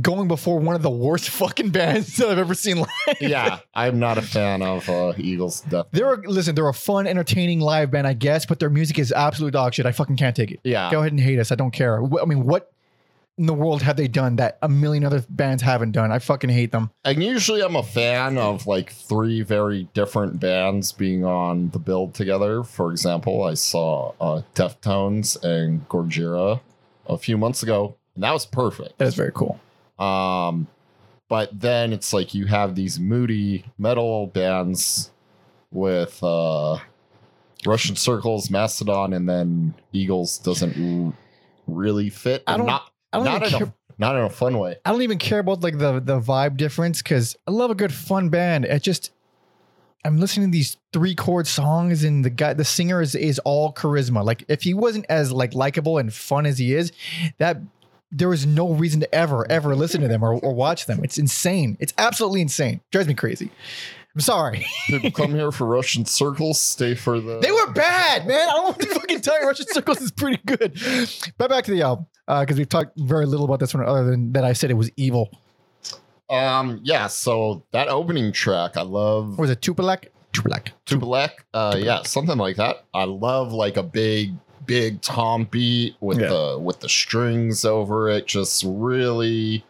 going 0.00 0.26
before 0.26 0.58
one 0.58 0.74
of 0.74 0.82
the 0.82 0.90
worst 0.90 1.28
fucking 1.30 1.70
bands 1.70 2.16
that 2.16 2.28
I've 2.28 2.38
ever 2.38 2.54
seen 2.54 2.78
live. 2.78 2.88
Yeah. 3.20 3.60
I'm 3.74 3.98
not 3.98 4.18
a 4.18 4.22
fan 4.22 4.62
of 4.62 4.88
uh, 4.88 5.12
Eagles 5.18 5.60
Death. 5.62 5.86
They're 5.92 6.14
a, 6.14 6.28
listen, 6.28 6.54
they're 6.54 6.68
a 6.68 6.74
fun, 6.74 7.06
entertaining 7.06 7.60
live 7.60 7.90
band, 7.90 8.06
I 8.06 8.14
guess, 8.14 8.46
but 8.46 8.58
their 8.58 8.70
music 8.70 8.98
is 8.98 9.12
absolute 9.12 9.52
dog 9.52 9.74
shit. 9.74 9.84
I 9.84 9.92
fucking 9.92 10.16
can't 10.16 10.34
take 10.34 10.50
it. 10.50 10.60
Yeah. 10.64 10.90
Go 10.90 11.00
ahead 11.00 11.12
and 11.12 11.20
hate 11.20 11.38
us. 11.38 11.52
I 11.52 11.56
don't 11.56 11.72
care. 11.72 12.02
I 12.02 12.24
mean, 12.24 12.44
what 12.44 12.71
in 13.38 13.46
the 13.46 13.54
world 13.54 13.82
have 13.82 13.96
they 13.96 14.08
done 14.08 14.36
that 14.36 14.58
a 14.62 14.68
million 14.68 15.04
other 15.04 15.24
bands 15.28 15.62
haven't 15.62 15.92
done? 15.92 16.12
I 16.12 16.18
fucking 16.18 16.50
hate 16.50 16.70
them. 16.72 16.90
And 17.04 17.22
usually 17.22 17.62
I'm 17.62 17.76
a 17.76 17.82
fan 17.82 18.36
of 18.38 18.66
like 18.66 18.92
three 18.92 19.42
very 19.42 19.88
different 19.94 20.38
bands 20.38 20.92
being 20.92 21.24
on 21.24 21.70
the 21.70 21.78
build 21.78 22.14
together. 22.14 22.62
For 22.62 22.90
example, 22.90 23.42
I 23.44 23.54
saw 23.54 24.12
uh, 24.20 24.42
Deftones 24.54 25.42
and 25.42 25.88
Gojira 25.88 26.60
a 27.06 27.16
few 27.18 27.38
months 27.38 27.62
ago, 27.62 27.96
and 28.14 28.22
that 28.22 28.32
was 28.32 28.44
perfect. 28.46 28.98
That 28.98 29.06
was 29.06 29.14
very 29.14 29.32
cool. 29.34 29.58
Um, 29.98 30.66
but 31.28 31.58
then 31.58 31.92
it's 31.94 32.12
like 32.12 32.34
you 32.34 32.46
have 32.46 32.74
these 32.74 33.00
moody 33.00 33.64
metal 33.78 34.26
bands 34.26 35.10
with 35.70 36.22
uh, 36.22 36.76
Russian 37.64 37.96
Circles, 37.96 38.50
Mastodon, 38.50 39.14
and 39.14 39.26
then 39.26 39.74
Eagles 39.92 40.36
doesn't 40.38 41.14
really 41.66 42.10
fit. 42.10 42.42
I 42.46 42.58
don't- 42.58 42.66
Not, 42.66 42.90
I 43.12 43.18
don't 43.18 43.24
not 43.24 43.42
in 43.42 43.50
care. 43.50 43.66
a 43.66 43.74
not 43.98 44.16
in 44.16 44.22
a 44.22 44.30
fun 44.30 44.58
way. 44.58 44.76
I 44.84 44.90
don't 44.90 45.02
even 45.02 45.18
care 45.18 45.40
about 45.40 45.62
like 45.62 45.78
the 45.78 46.00
the 46.00 46.20
vibe 46.20 46.56
difference 46.56 47.02
because 47.02 47.36
I 47.46 47.50
love 47.50 47.70
a 47.70 47.74
good 47.74 47.92
fun 47.92 48.28
band. 48.30 48.64
It 48.64 48.82
just 48.82 49.10
I'm 50.04 50.18
listening 50.18 50.48
to 50.48 50.52
these 50.52 50.76
three 50.92 51.14
chord 51.14 51.46
songs 51.46 52.02
and 52.02 52.24
the 52.24 52.30
guy 52.30 52.54
the 52.54 52.64
singer 52.64 53.00
is 53.00 53.14
is 53.14 53.38
all 53.40 53.72
charisma. 53.72 54.24
Like 54.24 54.44
if 54.48 54.62
he 54.62 54.74
wasn't 54.74 55.06
as 55.08 55.32
like 55.32 55.54
likable 55.54 55.98
and 55.98 56.12
fun 56.12 56.46
as 56.46 56.58
he 56.58 56.74
is, 56.74 56.92
that 57.38 57.58
there 58.10 58.28
was 58.28 58.44
no 58.44 58.72
reason 58.72 59.00
to 59.00 59.14
ever 59.14 59.50
ever 59.50 59.76
listen 59.76 60.00
to 60.00 60.08
them 60.08 60.22
or, 60.22 60.34
or 60.34 60.52
watch 60.54 60.86
them. 60.86 61.04
It's 61.04 61.18
insane. 61.18 61.76
It's 61.80 61.94
absolutely 61.98 62.40
insane. 62.40 62.80
Drives 62.90 63.08
me 63.08 63.14
crazy. 63.14 63.50
I'm 64.14 64.20
sorry. 64.20 64.66
People 64.88 65.10
come 65.10 65.30
here 65.34 65.50
for 65.50 65.66
Russian 65.66 66.04
Circles, 66.04 66.60
stay 66.60 66.94
for 66.94 67.18
the. 67.20 67.38
They 67.40 67.50
were 67.50 67.72
bad, 67.72 68.26
man. 68.26 68.48
I 68.48 68.52
don't 68.52 68.64
want 68.64 68.80
to 68.80 68.86
fucking 68.88 69.20
tell 69.22 69.40
you. 69.40 69.46
Russian 69.46 69.66
Circles 69.70 70.00
is 70.02 70.10
pretty 70.10 70.40
good. 70.44 70.78
But 71.38 71.48
back 71.48 71.64
to 71.64 71.70
the 71.70 71.82
album 71.82 72.06
because 72.26 72.58
we've 72.58 72.68
talked 72.68 72.92
very 72.98 73.24
little 73.26 73.46
about 73.46 73.58
this 73.60 73.72
one, 73.74 73.84
other 73.84 74.04
than 74.10 74.32
that 74.32 74.44
I 74.44 74.52
said 74.52 74.70
it 74.70 74.74
was 74.74 74.90
evil. 74.96 75.30
Um, 76.28 76.80
yeah. 76.82 77.06
So 77.06 77.62
that 77.72 77.88
opening 77.88 78.32
track, 78.32 78.76
I 78.76 78.82
love. 78.82 79.38
Or 79.38 79.42
was 79.42 79.50
it 79.50 79.60
Tupilak? 79.60 80.06
Tupilak. 80.32 80.68
Tubalek. 80.86 81.30
Uh, 81.52 81.76
yeah, 81.78 82.02
something 82.04 82.38
like 82.38 82.56
that. 82.56 82.84
I 82.94 83.04
love 83.04 83.52
like 83.52 83.76
a 83.76 83.82
big, 83.82 84.32
big 84.66 85.00
tom 85.02 85.44
beat 85.50 85.96
with 86.00 86.20
Yeah. 86.20 86.28
the 86.28 86.58
with 86.58 86.80
the 86.80 86.88
strings 86.88 87.64
over 87.64 88.08
it. 88.08 88.26
Just 88.26 88.64
really 88.66 89.64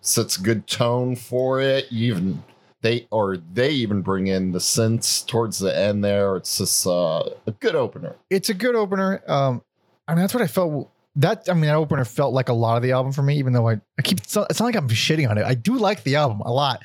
sets 0.00 0.36
good 0.36 0.66
tone 0.66 1.16
for 1.16 1.60
it. 1.60 1.86
Even 1.90 2.42
they 2.82 3.06
or 3.10 3.36
they 3.54 3.70
even 3.70 4.02
bring 4.02 4.26
in 4.26 4.52
the 4.52 4.58
synths 4.58 5.26
towards 5.26 5.58
the 5.58 5.76
end 5.76 6.04
there. 6.04 6.36
It's 6.36 6.58
just 6.58 6.86
uh, 6.86 7.30
a 7.46 7.52
good 7.60 7.74
opener. 7.74 8.16
It's 8.30 8.48
a 8.48 8.54
good 8.54 8.74
opener. 8.76 9.22
Um, 9.26 9.62
I 10.06 10.14
mean, 10.14 10.22
that's 10.22 10.34
what 10.34 10.42
I 10.42 10.46
felt. 10.46 10.90
That 11.16 11.48
I 11.48 11.54
mean, 11.54 11.62
that 11.62 11.76
opener 11.76 12.04
felt 12.04 12.34
like 12.34 12.48
a 12.50 12.52
lot 12.52 12.76
of 12.76 12.82
the 12.82 12.92
album 12.92 13.12
for 13.12 13.22
me. 13.22 13.38
Even 13.38 13.52
though 13.54 13.68
I, 13.68 13.80
I 13.98 14.02
keep 14.02 14.18
it's 14.18 14.36
not, 14.36 14.48
it's 14.50 14.60
not 14.60 14.66
like 14.66 14.76
I'm 14.76 14.88
shitting 14.88 15.28
on 15.28 15.38
it. 15.38 15.44
I 15.44 15.54
do 15.54 15.76
like 15.78 16.02
the 16.02 16.16
album 16.16 16.40
a 16.42 16.52
lot, 16.52 16.82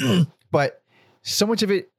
but 0.50 0.82
so 1.22 1.46
much 1.46 1.62
of 1.62 1.70
it. 1.70 1.90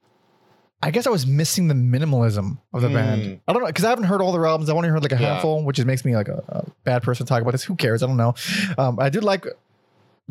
I 0.83 0.89
guess 0.89 1.05
I 1.05 1.11
was 1.11 1.27
missing 1.27 1.67
the 1.67 1.75
minimalism 1.75 2.57
of 2.73 2.81
the 2.81 2.87
Mm. 2.89 2.93
band. 2.93 3.39
I 3.47 3.53
don't 3.53 3.61
know 3.61 3.67
because 3.67 3.85
I 3.85 3.89
haven't 3.89 4.05
heard 4.05 4.19
all 4.21 4.31
their 4.31 4.47
albums. 4.47 4.67
I've 4.69 4.75
only 4.75 4.89
heard 4.89 5.03
like 5.03 5.11
a 5.11 5.15
Yeah. 5.15 5.33
handful, 5.33 5.63
which 5.63 5.77
is, 5.77 5.85
makes 5.85 6.03
me 6.03 6.15
like 6.15 6.27
a, 6.27 6.43
a 6.49 6.65
bad 6.83 7.03
person 7.03 7.25
to 7.25 7.29
talk 7.29 7.41
about 7.41 7.51
this. 7.51 7.63
Who 7.63 7.75
cares? 7.75 8.01
I 8.01 8.07
don't 8.07 8.17
know. 8.17 8.33
Um, 8.77 8.99
I 8.99 9.09
did 9.09 9.23
like. 9.23 9.45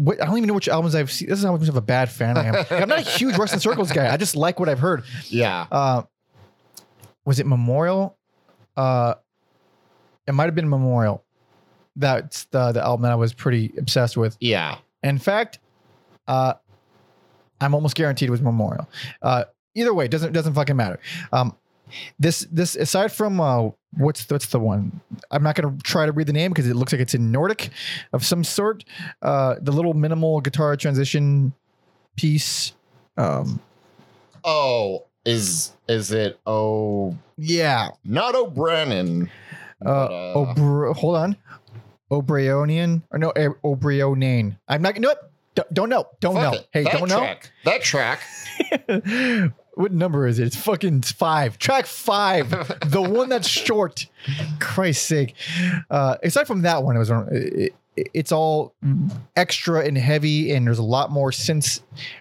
What, 0.00 0.22
I 0.22 0.24
don't 0.24 0.38
even 0.38 0.48
know 0.48 0.54
which 0.54 0.68
albums 0.68 0.94
I've 0.94 1.10
seen. 1.10 1.28
This 1.28 1.38
is 1.38 1.44
how 1.44 1.54
much 1.54 1.68
of 1.68 1.76
a 1.76 1.80
bad 1.82 2.10
fan 2.10 2.38
I 2.38 2.46
am. 2.46 2.54
I'm 2.70 2.88
not 2.88 3.00
a 3.00 3.02
huge 3.02 3.36
Russian 3.36 3.60
Circles 3.60 3.92
guy. 3.92 4.10
I 4.12 4.16
just 4.16 4.34
like 4.34 4.58
what 4.58 4.68
I've 4.68 4.78
heard. 4.78 5.04
Yeah. 5.28 5.66
Uh, 5.70 6.02
was 7.26 7.38
it 7.38 7.46
Memorial? 7.46 8.16
Uh, 8.76 9.14
it 10.26 10.32
might 10.32 10.46
have 10.46 10.54
been 10.54 10.70
Memorial. 10.70 11.22
That's 11.96 12.44
the 12.46 12.72
the 12.72 12.82
album 12.82 13.02
that 13.02 13.12
I 13.12 13.16
was 13.16 13.34
pretty 13.34 13.74
obsessed 13.76 14.16
with. 14.16 14.36
Yeah. 14.40 14.78
In 15.02 15.18
fact, 15.18 15.58
uh, 16.26 16.54
I'm 17.60 17.74
almost 17.74 17.94
guaranteed 17.94 18.28
it 18.28 18.32
was 18.32 18.40
Memorial. 18.40 18.88
Uh, 19.20 19.44
either 19.74 19.92
way, 19.92 20.08
doesn't 20.08 20.32
doesn't 20.32 20.54
fucking 20.54 20.76
matter. 20.76 20.98
Um, 21.30 21.54
this 22.18 22.46
this 22.50 22.74
aside 22.74 23.12
from 23.12 23.38
uh, 23.38 23.70
what's 23.96 24.28
what's 24.30 24.46
the 24.46 24.60
one? 24.60 25.00
I'm 25.30 25.42
not 25.42 25.54
gonna 25.56 25.76
try 25.82 26.06
to 26.06 26.12
read 26.12 26.26
the 26.26 26.32
name 26.32 26.50
because 26.52 26.68
it 26.68 26.74
looks 26.76 26.92
like 26.92 27.00
it's 27.00 27.14
in 27.14 27.30
Nordic 27.32 27.70
of 28.12 28.24
some 28.24 28.44
sort. 28.44 28.84
Uh, 29.22 29.56
the 29.60 29.72
little 29.72 29.94
minimal 29.94 30.40
guitar 30.40 30.76
transition 30.76 31.52
piece. 32.16 32.72
Um, 33.16 33.60
Oh, 34.44 35.04
is 35.26 35.72
is 35.88 36.12
it? 36.12 36.38
Oh, 36.46 37.16
yeah. 37.36 37.90
not 38.04 38.34
O'Brien. 38.34 39.30
Uh, 39.84 39.88
uh, 39.88 40.34
Obr- 40.36 40.94
hold 40.96 41.16
on. 41.16 41.36
O'Brionian 42.10 43.02
or 43.10 43.18
no 43.18 43.30
eh, 43.30 43.48
O'Brionane. 43.64 44.56
I'm 44.66 44.82
not. 44.82 44.94
You 44.96 45.02
know? 45.02 45.14
Don't, 45.54 45.74
don't 45.74 45.88
know. 45.88 46.04
Don't 46.20 46.34
know. 46.34 46.52
it. 46.54 46.68
Hey, 46.72 46.84
that 46.84 46.92
don't 46.92 47.08
know. 47.08 47.34
That 47.64 47.82
track. 47.82 48.20
what 49.74 49.92
number 49.92 50.26
is 50.26 50.38
it? 50.38 50.46
It's 50.46 50.56
fucking 50.56 51.02
five. 51.02 51.58
Track 51.58 51.86
five. 51.86 52.50
the 52.90 53.02
one 53.02 53.28
that's 53.28 53.48
short. 53.48 54.06
Christ's 54.58 55.06
sake. 55.06 55.34
Uh, 55.90 56.16
aside 56.22 56.46
from 56.46 56.62
that 56.62 56.82
one, 56.82 56.96
it 56.96 56.98
was 56.98 57.10
it, 57.10 57.72
it, 57.96 58.08
it's 58.14 58.32
all 58.32 58.74
extra 59.36 59.84
and 59.84 59.96
heavy, 59.98 60.52
and 60.52 60.66
there's 60.66 60.78
a 60.78 60.82
lot 60.82 61.10
more 61.10 61.30
synths. 61.30 61.80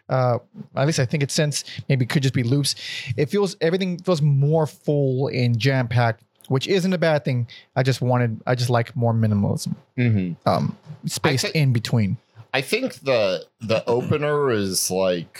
Uh, 0.10 0.40
at 0.76 0.86
least 0.88 1.00
I 1.00 1.06
think 1.06 1.24
it's 1.24 1.38
synths. 1.38 1.64
Maybe 1.88 2.06
it 2.06 2.10
could 2.10 2.24
just 2.24 2.34
be 2.34 2.44
loops. 2.44 2.76
It 3.18 3.28
feels 3.30 3.56
everything 3.62 3.98
feels 4.00 4.22
more 4.22 4.66
full 4.68 5.28
and 5.28 5.58
jam 5.58 5.88
packed, 5.88 6.24
which 6.48 6.68
isn't 6.68 6.92
a 6.94 6.98
bad 6.98 7.24
thing. 7.26 7.48
I 7.76 7.84
just 7.84 8.02
wanted. 8.02 8.42
I 8.48 8.56
just 8.56 8.70
like 8.70 8.96
more 8.96 9.14
minimalism. 9.14 9.76
hmm 9.96 10.34
Um, 10.46 10.78
spaced 11.06 11.46
thi- 11.48 11.60
in 11.60 11.72
between. 11.74 12.18
I 12.54 12.62
think 12.62 12.96
the 12.96 13.46
the 13.62 13.86
opener 13.88 14.50
is 14.50 14.90
like 14.90 15.40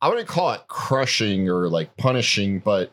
I 0.00 0.08
wouldn't 0.08 0.28
call 0.28 0.52
it 0.52 0.62
crushing 0.68 1.48
or 1.48 1.68
like 1.68 1.96
punishing, 1.96 2.58
but 2.60 2.90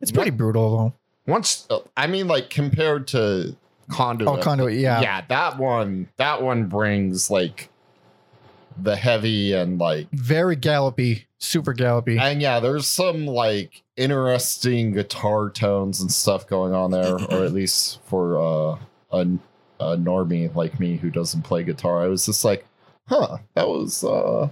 It's 0.00 0.10
pretty 0.12 0.30
brutal 0.30 0.76
though. 0.76 0.94
once 1.32 1.66
I 1.96 2.06
mean 2.06 2.26
like 2.28 2.50
compared 2.50 3.06
to 3.08 3.56
Conduit. 3.90 4.28
Oh, 4.28 4.36
conduit. 4.40 4.74
Yeah. 4.78 5.00
yeah, 5.00 5.22
that 5.28 5.58
one 5.58 6.08
that 6.16 6.42
one 6.42 6.66
brings 6.66 7.28
like 7.30 7.70
the 8.80 8.94
heavy 8.96 9.52
and 9.52 9.78
like 9.78 10.08
Very 10.12 10.56
gallopy. 10.56 11.26
Super 11.38 11.72
gallopy. 11.72 12.18
and 12.18 12.40
yeah, 12.42 12.60
there's 12.60 12.86
some 12.86 13.26
like 13.26 13.82
interesting 13.96 14.92
guitar 14.92 15.50
tones 15.50 16.00
and 16.00 16.12
stuff 16.12 16.46
going 16.46 16.72
on 16.74 16.90
there, 16.90 17.14
or 17.14 17.44
at 17.44 17.52
least 17.52 17.98
for 18.04 18.38
uh, 18.38 18.78
a 19.10 19.26
a 19.80 19.96
normie 19.96 20.54
like 20.54 20.78
me 20.78 20.96
who 20.96 21.10
doesn't 21.10 21.42
play 21.42 21.62
guitar. 21.64 22.02
I 22.02 22.08
was 22.08 22.26
just 22.26 22.44
like, 22.44 22.66
huh, 23.08 23.38
that 23.54 23.66
was 23.68 24.04
uh 24.04 24.50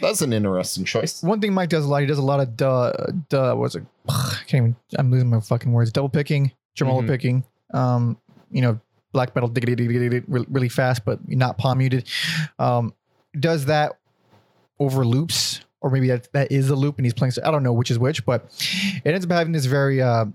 that's 0.00 0.20
an 0.22 0.32
interesting 0.32 0.84
choice. 0.84 1.22
One 1.22 1.40
thing 1.40 1.52
Mike 1.54 1.68
does 1.70 1.84
a 1.84 1.88
lot, 1.88 2.00
he 2.00 2.06
does 2.06 2.18
a 2.18 2.22
lot 2.22 2.40
of 2.40 2.56
duh, 2.56 2.92
duh, 3.28 3.54
what's 3.54 3.74
it? 3.74 3.84
I 4.08 4.38
can't 4.46 4.62
even, 4.62 4.76
I'm 4.98 5.10
losing 5.10 5.30
my 5.30 5.40
fucking 5.40 5.72
words. 5.72 5.92
Double 5.92 6.08
picking, 6.08 6.52
tremolo 6.76 7.02
Mhm. 7.02 7.06
picking, 7.06 7.44
um, 7.72 8.16
you 8.50 8.62
know, 8.62 8.80
black 9.12 9.34
metal 9.34 9.48
diggity 9.48 9.74
diggity 9.74 9.98
diggity 10.08 10.24
really, 10.28 10.46
really 10.50 10.68
fast, 10.68 11.04
but 11.04 11.18
not 11.28 11.58
palm 11.58 11.78
muted. 11.78 12.08
Um, 12.58 12.94
does 13.38 13.66
that 13.66 13.98
over 14.78 15.04
loops, 15.04 15.60
or 15.80 15.90
maybe 15.90 16.08
that, 16.08 16.32
that 16.32 16.50
is 16.52 16.70
a 16.70 16.74
loop 16.76 16.96
and 16.98 17.06
he's 17.06 17.14
playing, 17.14 17.32
so 17.32 17.42
I 17.44 17.50
don't 17.50 17.62
know 17.62 17.72
which 17.72 17.90
is 17.90 17.98
which, 17.98 18.24
but 18.24 18.46
it 19.04 19.12
ends 19.14 19.24
up 19.26 19.32
having 19.32 19.52
this 19.52 19.66
very, 19.66 20.00
uh, 20.00 20.26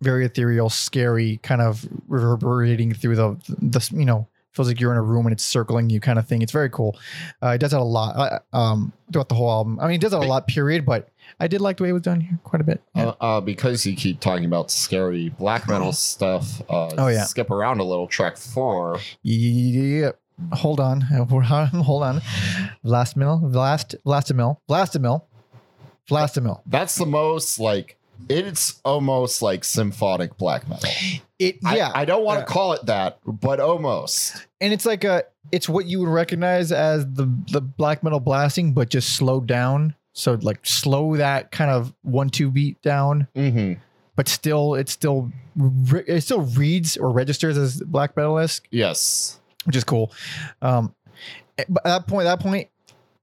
very 0.00 0.24
ethereal, 0.24 0.70
scary 0.70 1.38
kind 1.42 1.60
of 1.60 1.86
reverberating 2.08 2.94
through 2.94 3.16
the, 3.16 3.36
the, 3.60 3.86
you 3.96 4.04
know, 4.06 4.26
feels 4.52 4.68
like 4.68 4.80
you're 4.80 4.90
in 4.92 4.96
a 4.98 5.02
room 5.02 5.26
and 5.26 5.32
it's 5.32 5.44
circling 5.44 5.90
you 5.90 6.00
kind 6.00 6.18
of 6.18 6.26
thing. 6.26 6.42
It's 6.42 6.52
very 6.52 6.70
cool. 6.70 6.98
Uh, 7.42 7.48
it 7.50 7.58
does 7.58 7.70
that 7.70 7.80
a 7.80 7.84
lot 7.84 8.16
uh, 8.52 8.56
um, 8.56 8.92
throughout 9.12 9.28
the 9.28 9.34
whole 9.34 9.50
album. 9.50 9.78
I 9.80 9.86
mean, 9.86 9.94
it 9.96 10.00
does 10.00 10.10
that 10.12 10.18
a 10.22 10.26
lot, 10.26 10.46
period, 10.46 10.84
but 10.84 11.08
I 11.38 11.46
did 11.46 11.60
like 11.60 11.76
the 11.76 11.84
way 11.84 11.90
it 11.90 11.92
was 11.92 12.02
done 12.02 12.20
here 12.20 12.38
quite 12.44 12.60
a 12.60 12.64
bit. 12.64 12.82
Yeah. 12.94 13.06
Uh, 13.08 13.14
uh, 13.20 13.40
because 13.40 13.86
you 13.86 13.94
keep 13.94 14.20
talking 14.20 14.44
about 14.44 14.70
scary 14.70 15.28
black 15.30 15.68
metal 15.68 15.92
stuff. 15.92 16.60
Uh, 16.68 16.90
Oh, 16.98 17.08
yeah. 17.08 17.24
skip 17.24 17.50
around 17.50 17.80
a 17.80 17.84
little. 17.84 18.06
Track 18.06 18.36
four. 18.36 18.98
yeah. 19.22 20.10
Hold 20.54 20.80
on. 20.80 21.02
Hold 21.02 22.02
on. 22.02 22.20
Vlastimil, 22.84 23.42
Vlast, 23.52 23.94
Vlastimil, 24.06 24.56
Vlastimil, 24.70 25.22
mill. 26.42 26.62
That's 26.66 26.94
the 26.96 27.06
most 27.06 27.58
like 27.60 27.96
it's 28.28 28.80
almost 28.84 29.42
like 29.42 29.64
symphonic 29.64 30.36
black 30.36 30.68
metal. 30.68 30.90
It, 31.38 31.58
yeah. 31.62 31.90
I, 31.94 32.04
don't 32.04 32.24
want 32.24 32.38
to 32.38 32.42
Yeah. 32.42 32.54
call 32.54 32.72
it 32.74 32.86
that, 32.86 33.18
but 33.24 33.60
almost. 33.60 34.46
and 34.60 34.72
it's 34.72 34.84
like 34.86 35.04
a, 35.04 35.24
it's 35.52 35.68
what 35.68 35.86
you 35.86 36.00
would 36.00 36.08
recognize 36.08 36.70
as 36.70 37.04
the, 37.06 37.32
the 37.50 37.60
black 37.60 38.02
metal 38.02 38.20
blasting, 38.20 38.72
but 38.74 38.88
just 38.90 39.16
slowed 39.16 39.46
down. 39.46 39.94
So 40.12 40.34
like 40.42 40.60
slow 40.64 41.16
that 41.16 41.50
kind 41.50 41.70
of 41.70 41.94
one, 42.02 42.28
two 42.30 42.50
beat 42.50 42.80
down. 42.82 43.26
Mm-hmm. 43.34 43.80
but 44.16 44.28
still 44.28 44.74
it 44.74 44.88
still 44.88 45.30
it 45.56 46.20
still 46.22 46.42
reads 46.42 46.96
or 46.96 47.10
registers 47.10 47.56
as 47.56 47.80
black 47.82 48.16
metal 48.16 48.38
esque, 48.38 48.66
Yes. 48.70 49.40
which 49.64 49.76
is 49.76 49.84
cool. 49.84 50.12
Um, 50.60 50.94
eh, 51.58 51.64
but 51.68 51.86
at 51.86 51.90
that 52.00 52.06
point, 52.06 52.26
at 52.26 52.38
that 52.38 52.40
point, 52.44 52.68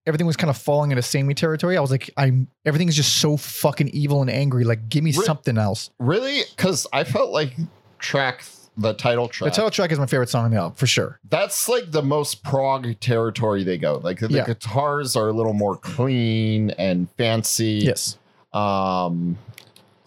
everything 0.08 0.26
was 0.26 0.38
kind 0.38 0.50
of 0.50 0.58
falling 0.58 0.92
into 0.92 1.02
samey 1.04 1.34
territory. 1.36 1.78
I 1.78 1.82
was 1.82 1.92
like, 1.92 2.10
I'm 2.18 2.48
everything's 2.66 2.96
just 2.96 3.18
so 3.18 3.38
fucking 3.38 3.90
evil 3.90 4.22
and 4.22 4.30
angry. 4.32 4.64
Like, 4.64 4.90
give 4.90 5.04
me 5.04 5.12
Re- 5.12 5.26
something 5.26 5.58
else. 5.58 5.92
Really? 6.00 6.42
Because 6.56 6.88
I 6.94 7.04
felt 7.04 7.32
like 7.32 7.54
track 8.00 8.44
the 8.80 8.94
title 8.94 9.28
track. 9.28 9.52
The 9.52 9.56
title 9.56 9.72
track 9.72 9.92
is 9.92 10.00
my 10.00 10.06
favorite 10.06 10.30
song 10.30 10.46
on 10.46 10.52
the 10.52 10.58
album 10.58 10.76
for 10.76 10.86
sure. 10.88 11.20
that's 11.30 11.68
like 11.68 11.92
the 11.92 12.04
most 12.04 12.44
prog 12.44 13.00
territory 13.00 13.64
they 13.64 13.78
go. 13.78 14.00
Like 14.04 14.20
the 14.20 14.28
Yeah. 14.30 14.46
guitars 14.46 15.16
are 15.16 15.28
a 15.30 15.34
little 15.34 15.54
more 15.54 15.76
clean 15.78 16.70
and 16.72 17.10
fancy. 17.18 17.82
Yes, 17.84 18.18
Um. 18.54 19.38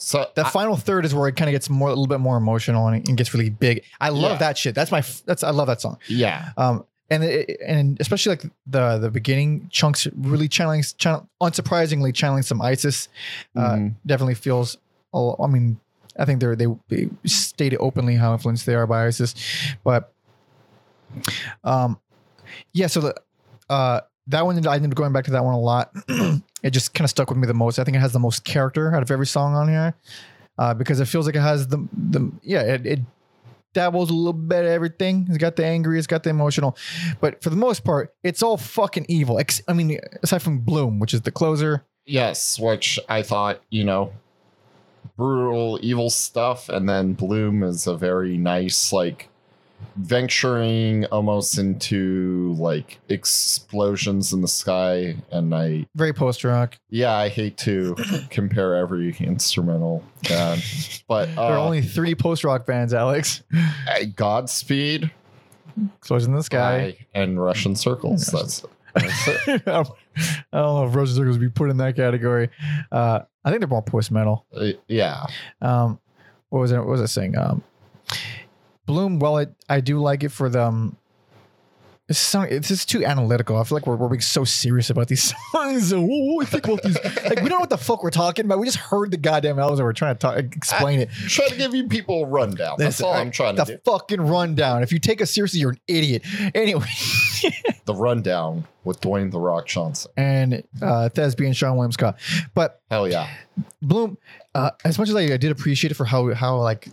So 0.03 0.25
that 0.35 0.47
I- 0.47 0.49
final 0.51 0.77
third 0.77 1.05
is 1.05 1.15
where 1.15 1.29
it 1.29 1.37
kind 1.37 1.51
of 1.51 1.53
gets 1.53 1.69
more 1.69 1.89
a 1.89 1.91
little 1.91 2.07
bit 2.07 2.21
more 2.21 2.39
emotional 2.39 2.87
and, 2.87 3.07
and 3.07 3.19
gets 3.19 3.35
really 3.35 3.51
big. 3.51 3.85
I 4.01 4.09
love 4.09 4.33
Yeah. 4.33 4.39
that 4.39 4.57
shit. 4.57 4.75
That's 4.75 4.91
my 4.91 5.03
that's 5.27 5.43
I 5.45 5.51
love 5.51 5.67
that 5.67 5.81
song. 5.83 5.99
yeah. 6.09 6.51
um 6.57 6.85
and 7.11 7.25
it, 7.25 7.61
and 7.67 8.01
especially 8.01 8.31
like 8.31 8.45
the 8.67 8.99
the 8.99 9.11
beginning 9.11 9.69
chunks 9.71 10.07
really 10.17 10.49
channeling 10.49 10.83
channel, 10.97 11.29
unsurprisingly 11.43 12.15
channeling 12.15 12.43
some 12.43 12.63
isis 12.63 13.09
uh 13.57 13.75
Mhm. 13.75 13.95
definitely 14.07 14.35
feels 14.37 14.77
i 15.13 15.47
mean 15.49 15.79
i 16.19 16.25
think 16.25 16.41
they're 16.41 16.55
they, 16.57 16.67
they 16.89 17.09
stated 17.27 17.79
openly 17.81 18.15
how 18.15 18.33
influenced 18.33 18.65
they 18.67 18.75
are 18.75 18.87
by 18.87 19.07
isis. 19.07 19.35
But 19.85 20.13
um 21.65 21.99
yeah 22.73 22.87
so 22.87 23.01
the 23.01 23.15
uh 23.69 24.01
that 24.29 24.45
one 24.47 24.55
i 24.67 24.75
ended 24.77 24.93
up 24.93 24.97
going 24.97 25.13
back 25.13 25.25
to 25.25 25.31
that 25.33 25.45
one 25.45 25.55
a 25.55 25.59
lot. 25.61 25.93
It 26.63 26.73
just 26.73 26.93
kind 26.93 27.07
of 27.07 27.11
stuck 27.11 27.31
with 27.31 27.39
me 27.39 27.47
the 27.47 27.55
most. 27.55 27.79
I 27.79 27.85
think 27.85 27.97
it 27.97 28.01
has 28.01 28.13
the 28.13 28.19
most 28.19 28.45
character 28.45 28.95
out 28.95 29.03
of 29.03 29.11
every 29.11 29.27
song 29.27 29.55
on 29.55 29.67
here 29.69 29.95
uh 30.59 30.75
because 30.75 31.01
it 31.01 31.07
feels 31.07 31.25
like 31.27 31.35
it 31.35 31.41
has 31.41 31.67
the 31.69 31.89
the 32.11 32.31
yeah 32.43 32.61
it, 32.61 32.87
it 32.87 33.01
dabbles 33.73 34.11
a 34.11 34.15
little 34.15 34.33
bit 34.33 34.65
of 34.65 34.71
everything. 34.71 35.27
It's 35.29 35.39
got 35.39 35.57
the 35.57 35.65
angry, 35.65 35.99
it's 35.99 36.07
got 36.07 36.23
the 36.23 36.31
emotional, 36.31 36.77
but 37.21 37.43
for 37.43 37.51
the 37.51 37.57
most 37.57 37.85
part, 37.85 38.15
it's 38.23 38.43
all 38.43 38.57
fucking 38.57 39.07
evil. 39.09 39.39
Ex- 39.39 39.63
I 39.67 39.73
mean, 39.73 39.99
aside 40.23 40.43
from 40.43 40.61
Bloom, 40.61 40.99
which 40.99 41.15
is 41.15 41.23
the 41.23 41.31
closer. 41.31 41.85
Yes, 42.05 42.59
which 42.59 42.99
I 43.09 43.23
thought, 43.23 43.61
you 43.71 43.85
know, 43.85 44.13
brutal, 45.17 45.79
evil 45.83 46.11
stuff, 46.11 46.69
and 46.69 46.89
then 46.89 47.15
Bloom 47.15 47.63
is 47.63 47.87
a 47.87 47.97
very 47.97 48.37
nice, 48.37 48.93
like, 48.93 49.30
venturing 49.97 51.05
almost 51.07 51.59
into 51.59 52.55
like 52.59 52.99
explosions 53.09 54.33
in 54.33 54.41
the 54.41 54.49
sky. 54.49 55.17
And 55.31 55.55
I, 55.55 55.87
Very 55.95 56.13
post 56.13 56.45
rock. 56.45 56.79
yeah, 56.89 57.13
I 57.13 57.29
hate 57.29 57.57
to 57.59 57.97
compare 58.31 58.77
every 58.77 59.15
instrumental 59.21 60.03
band, 60.29 60.63
but 61.09 61.27
there 61.35 61.45
are 61.45 61.59
uh, 61.59 61.63
only 61.65 61.83
three 61.83 62.15
post 62.15 62.45
rock 62.45 62.67
bands, 62.67 62.95
Alex. 62.95 63.43
uh, 63.55 64.05
Godspeed 64.17 65.11
Close 66.01 66.27
in 66.27 66.35
the 66.35 66.43
Sky. 66.43 66.97
by- 67.15 67.21
and 67.21 67.43
Russian 67.43 67.75
Circles. 67.77 68.27
That's, 68.27 68.65
that's 68.95 69.29
it. 69.29 69.63
I 69.67 69.83
don't 69.83 69.97
know 70.53 70.85
if 70.87 70.95
Russian 70.95 71.15
Circles 71.17 71.39
would 71.39 71.45
be 71.47 71.51
put 71.51 71.71
in 71.71 71.77
that 71.79 71.97
category. 71.97 72.51
Uh, 72.91 73.21
I 73.45 73.51
think 73.51 73.61
they're 73.61 73.69
more 73.69 73.83
post 73.83 74.11
metal. 74.11 74.45
Uh, 74.55 74.71
yeah. 74.89 75.25
Um, 75.63 75.99
what 76.51 76.61
was 76.61 76.73
it? 76.73 76.79
What 76.79 76.89
was 76.89 77.01
I 77.01 77.07
saying? 77.07 77.39
Um, 77.39 77.63
Bloom. 78.91 79.19
Well, 79.19 79.39
it, 79.39 79.55
I 79.69 79.81
do 79.81 79.99
like 80.01 80.23
it 80.25 80.31
for 80.31 80.49
them. 80.49 80.97
It's, 82.09 82.19
so, 82.19 82.41
it's 82.43 82.67
just 82.67 82.91
too 82.91 83.05
analytical. 83.05 83.57
I 83.57 83.63
feel 83.63 83.77
like 83.77 83.87
we're, 83.87 83.95
we're 83.95 84.09
being 84.09 84.21
so 84.21 84.43
serious 84.43 84.91
about 84.91 85.07
these 85.07 85.33
songs. 85.53 85.91
So, 85.91 86.01
what, 86.01 86.09
what 86.09 86.33
do 86.33 86.37
we 86.39 86.45
think 86.45 86.65
about 86.67 86.83
these? 86.83 86.97
Like, 87.25 87.41
we 87.41 87.49
don't 87.49 87.51
know 87.51 87.59
what 87.61 87.71
the 87.71 87.79
fuck 87.79 88.03
we're 88.03 88.11
talking 88.11 88.47
about. 88.47 88.59
We 88.59 88.67
just 88.67 88.79
heard 88.79 89.13
the 89.13 89.17
goddamn 89.17 89.61
albums 89.61 89.79
and 89.79 89.87
we're 89.87 89.93
trying 89.93 90.17
to 90.17 90.19
talk, 90.19 90.37
explain 90.39 90.99
it. 90.99 91.09
Try 91.29 91.47
to 91.47 91.57
give 91.57 91.73
you 91.73 91.87
people 91.87 92.25
a 92.25 92.27
rundown. 92.27 92.75
That's 92.79 93.01
all 93.01 93.13
I'm 93.13 93.31
trying 93.31 93.55
to 93.55 93.65
do. 93.65 93.73
The 93.75 93.79
fucking 93.89 94.23
rundown. 94.23 94.83
If 94.83 94.91
you 94.93 94.99
take 94.99 95.23
us 95.23 95.31
seriously, 95.31 95.61
you're 95.61 95.71
an 95.71 95.81
idiot. 95.87 96.25
Anyway, 96.53 96.85
The 97.85 97.95
rundown 97.95 98.67
with 98.83 99.01
Dwayne 99.01 99.31
the 99.31 99.39
Rock 99.39 99.69
Johnson. 99.69 100.11
and 100.17 100.65
uh, 100.83 101.11
thespian 101.11 101.53
Seann 101.53 101.75
William 101.77 101.93
Scott. 101.93 102.19
But 102.55 102.81
Hell 102.91 103.09
yeah. 103.09 103.29
Bloom, 103.83 104.19
uh, 104.57 104.73
as 104.85 104.99
much 104.99 105.09
as 105.11 105.15
I, 105.15 105.23
I 105.23 105.37
did 105.37 105.53
appreciate 105.53 105.93
it 105.93 105.95
for 105.95 106.07
how 106.07 106.35
how 106.35 106.57
like 106.59 106.89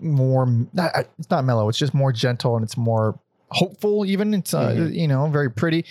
more, 0.00 0.46
not, 0.72 0.92
it's 1.18 1.30
not 1.30 1.44
mellow. 1.44 1.68
It's 1.68 1.78
just 1.78 1.94
more 1.94 2.12
gentle 2.12 2.56
and 2.56 2.64
it's 2.64 2.76
more 2.76 3.18
hopeful. 3.50 4.04
Even 4.06 4.34
it's 4.34 4.52
uh, 4.54 4.70
Mhm. 4.70 4.94
you 4.94 5.08
know 5.08 5.28
very 5.28 5.50
pretty. 5.50 5.84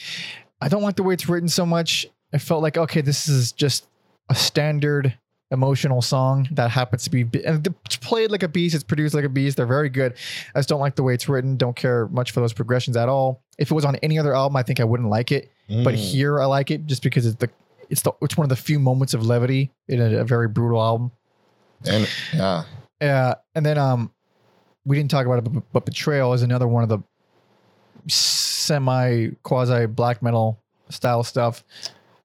I 0.61 0.67
don't 0.67 0.83
like 0.83 0.95
the 0.95 1.03
way 1.03 1.13
it's 1.13 1.27
written 1.29 1.49
so 1.49 1.65
much. 1.65 2.07
I 2.33 2.37
felt 2.37 2.61
like 2.61 2.77
okay, 2.77 3.01
this 3.01 3.27
is 3.27 3.51
just 3.51 3.87
a 4.29 4.35
standard 4.35 5.17
emotional 5.51 6.01
song 6.01 6.47
that 6.51 6.71
happens 6.71 7.03
to 7.03 7.09
be 7.11 7.21
and 7.45 7.67
it's 7.85 7.95
played 7.97 8.31
like 8.31 8.41
a 8.43 8.47
beast. 8.47 8.73
It's 8.75 8.83
produced 8.83 9.13
like 9.13 9.23
a 9.25 9.29
beast. 9.29 9.57
They're 9.57 9.65
very 9.67 9.89
good. 9.89 10.13
I 10.55 10.59
just 10.59 10.67
don't 10.69 10.79
like 10.81 10.95
the 10.95 11.03
way 11.03 11.13
it's 11.13 11.29
written. 11.29 11.55
Don't 11.55 11.75
care 11.75 12.07
much 12.07 12.31
for 12.31 12.39
those 12.39 12.51
progressions 12.51 12.97
at 12.97 13.07
all. 13.09 13.41
If 13.59 13.69
it 13.71 13.73
was 13.75 13.85
on 13.85 13.95
any 13.97 14.17
other 14.17 14.33
album, 14.35 14.55
I 14.57 14.63
think 14.63 14.79
I 14.79 14.83
wouldn't 14.83 15.09
like 15.09 15.31
it. 15.31 15.51
But 15.69 15.93
Mm. 15.93 15.97
here, 15.97 16.41
I 16.41 16.45
like 16.45 16.71
it 16.71 16.85
just 16.87 17.03
because 17.03 17.25
it's 17.25 17.37
the 17.37 17.49
it's 17.89 18.01
the 18.01 18.11
it's 18.21 18.35
one 18.35 18.45
of 18.45 18.49
the 18.49 18.55
few 18.55 18.79
moments 18.79 19.13
of 19.13 19.23
levity 19.25 19.71
in 19.87 20.01
a, 20.01 20.17
a 20.17 20.23
very 20.23 20.47
brutal 20.47 20.81
album. 20.81 21.11
and 21.87 22.09
yeah, 22.33 22.63
Uh, 23.01 23.35
and 23.55 23.65
then 23.65 23.77
um, 23.77 24.11
we 24.85 24.95
didn't 24.95 25.11
talk 25.11 25.25
about 25.25 25.39
it, 25.39 25.51
but, 25.51 25.63
but 25.73 25.85
Betrayal 25.85 26.33
is 26.33 26.41
another 26.41 26.67
one 26.67 26.83
of 26.83 26.89
the 26.89 26.99
semi 28.07 29.29
quasi 29.43 29.85
black 29.85 30.21
metal 30.21 30.59
style 30.89 31.23
stuff. 31.23 31.63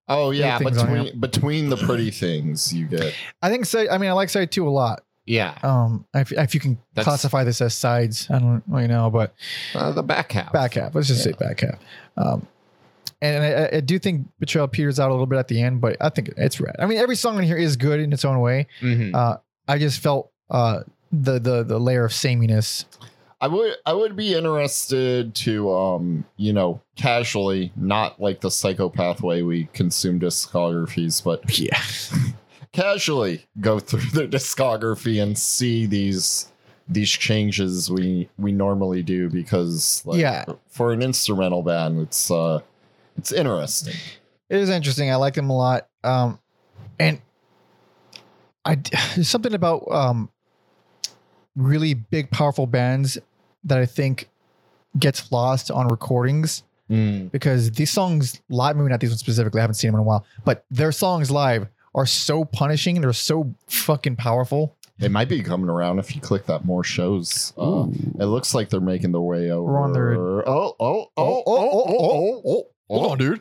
oh 0.09 0.31
yeah, 0.31 0.59
between 0.59 1.19
between 1.21 1.69
the 1.71 1.77
pretty 1.77 2.11
things 2.11 2.73
you 2.73 2.87
get. 2.87 3.15
I 3.43 3.51
think 3.51 3.65
side. 3.67 3.89
I 3.89 3.99
mean, 3.99 4.11
I 4.11 4.13
like 4.13 4.31
side 4.31 4.51
two 4.51 4.67
a 4.69 4.71
lot. 4.71 5.03
Yeah, 5.27 5.57
Um, 5.63 6.07
if, 6.13 6.33
if 6.33 6.55
you 6.55 6.61
can 6.61 6.77
That's- 6.95 7.05
classify 7.05 7.45
this 7.45 7.61
as 7.61 7.73
sides, 7.75 8.27
I 8.31 8.41
don't 8.41 8.65
really 8.67 8.89
know, 8.89 9.11
but 9.11 9.33
uh, 9.77 9.93
the 9.93 10.03
back 10.03 10.33
half. 10.33 10.53
back 10.53 10.75
half. 10.75 10.93
Let's 10.93 11.07
just 11.07 11.23
say 11.23 11.33
back 11.33 11.61
half. 11.61 11.79
Um, 12.17 12.49
and 13.23 13.45
I, 13.45 13.77
I- 13.77 13.81
do 13.81 14.01
think 14.01 14.27
Betrayal 14.41 14.67
peters 14.67 14.99
out 14.99 15.09
a 15.09 15.13
little 15.13 15.27
bit 15.27 15.39
at 15.39 15.47
the 15.47 15.63
end, 15.63 15.81
but 15.81 15.97
I 16.01 16.09
think 16.09 16.31
it's 16.37 16.59
rad. 16.61 16.75
I 16.81 16.87
mean, 16.87 16.99
every 16.99 17.15
song 17.15 17.39
in 17.39 17.45
here 17.45 17.57
is 17.59 17.77
good 17.77 18.01
in 18.01 18.13
its 18.13 18.25
own 18.25 18.41
way. 18.41 18.67
Mhm. 18.81 19.15
Uh, 19.15 19.37
I 19.69 19.79
just 19.79 20.01
felt 20.01 20.30
uh, 20.51 20.81
the 21.13 21.39
the 21.39 21.63
the 21.65 21.79
layer 21.79 22.05
of 22.05 22.13
sameness. 22.13 22.85
I 23.43 23.47
would 23.49 23.75
I 23.87 23.95
would 23.95 24.17
be 24.17 24.35
interested 24.35 25.35
to 25.37 25.73
um 25.75 26.25
you 26.37 26.53
know 26.53 26.81
casually 26.97 27.73
not 27.75 28.21
like 28.21 28.41
the 28.43 28.51
psychopath 28.51 29.23
way 29.23 29.43
we 29.43 29.65
consume 29.73 30.21
discographies 30.21 31.25
but 31.25 31.41
Yeah. 31.59 31.81
casually 32.73 33.47
go 33.61 33.79
through 33.81 34.11
their 34.13 34.29
discography 34.29 35.23
and 35.23 35.39
see 35.39 35.87
these 35.87 36.53
these 36.87 37.09
changes 37.11 37.91
we 37.91 38.29
we 38.39 38.53
normally 38.53 39.03
do 39.03 39.31
because 39.31 40.03
like, 40.05 40.21
Yeah. 40.21 40.45
for 40.69 40.93
an 40.93 41.01
instrumental 41.03 41.63
band 41.63 41.99
it's 42.01 42.31
uh 42.31 42.61
it's 43.17 43.33
interesting 43.33 43.95
It 44.51 44.59
is 44.59 44.69
interesting. 44.69 45.11
I 45.11 45.15
like 45.17 45.35
them 45.35 45.49
a 45.49 45.57
lot. 45.57 45.89
Um, 46.05 46.39
and 46.99 47.21
I 48.65 48.75
there's 49.15 49.29
something 49.29 49.55
about 49.55 49.91
um 49.91 50.29
really 51.57 51.95
big, 51.95 52.31
powerful 52.31 52.67
bands 52.67 53.19
that 53.65 53.79
I 53.79 53.87
think 53.87 54.29
gets 54.99 55.31
lost 55.33 55.71
on 55.71 55.89
recordings 55.89 56.63
because 57.31 57.71
these 57.71 57.91
songs 57.93 58.41
live, 58.49 58.77
maybe 58.77 58.89
not 58.89 58.99
these 58.99 59.11
ones 59.11 59.21
specifically, 59.21 59.61
I 59.61 59.63
haven't 59.63 59.75
seen 59.75 59.89
them 59.93 59.95
in 59.95 60.01
a 60.01 60.03
while, 60.03 60.25
but 60.45 60.65
their 60.73 60.91
songs 60.91 61.31
live 61.31 61.69
are 61.95 62.05
so 62.07 62.45
punishing 62.45 62.97
and 62.97 63.05
they're 63.05 63.13
so 63.13 63.55
fucking 63.69 64.17
powerful. 64.17 64.75
it 64.99 65.13
might 65.13 65.29
be 65.29 65.41
coming 65.41 65.69
around 65.71 66.01
if 66.01 66.17
you 66.17 66.21
click 66.21 66.47
that 66.47 66.65
more 66.65 66.83
shows 66.83 67.53
uh, 67.57 67.87
it 68.19 68.25
looks 68.27 68.55
like 68.55 68.71
they're 68.71 68.81
making 68.81 69.13
their 69.13 69.21
way 69.21 69.51
over 69.53 69.79
on 69.79 69.93
their- 69.93 70.15
oh 70.19 70.45
oh 70.49 70.75
oh 70.81 71.07
oh 71.17 71.43
oh 71.47 71.85
oh, 71.99 72.43
oh. 72.45 72.63
hold 72.89 73.13
on, 73.13 73.19
dude. 73.19 73.41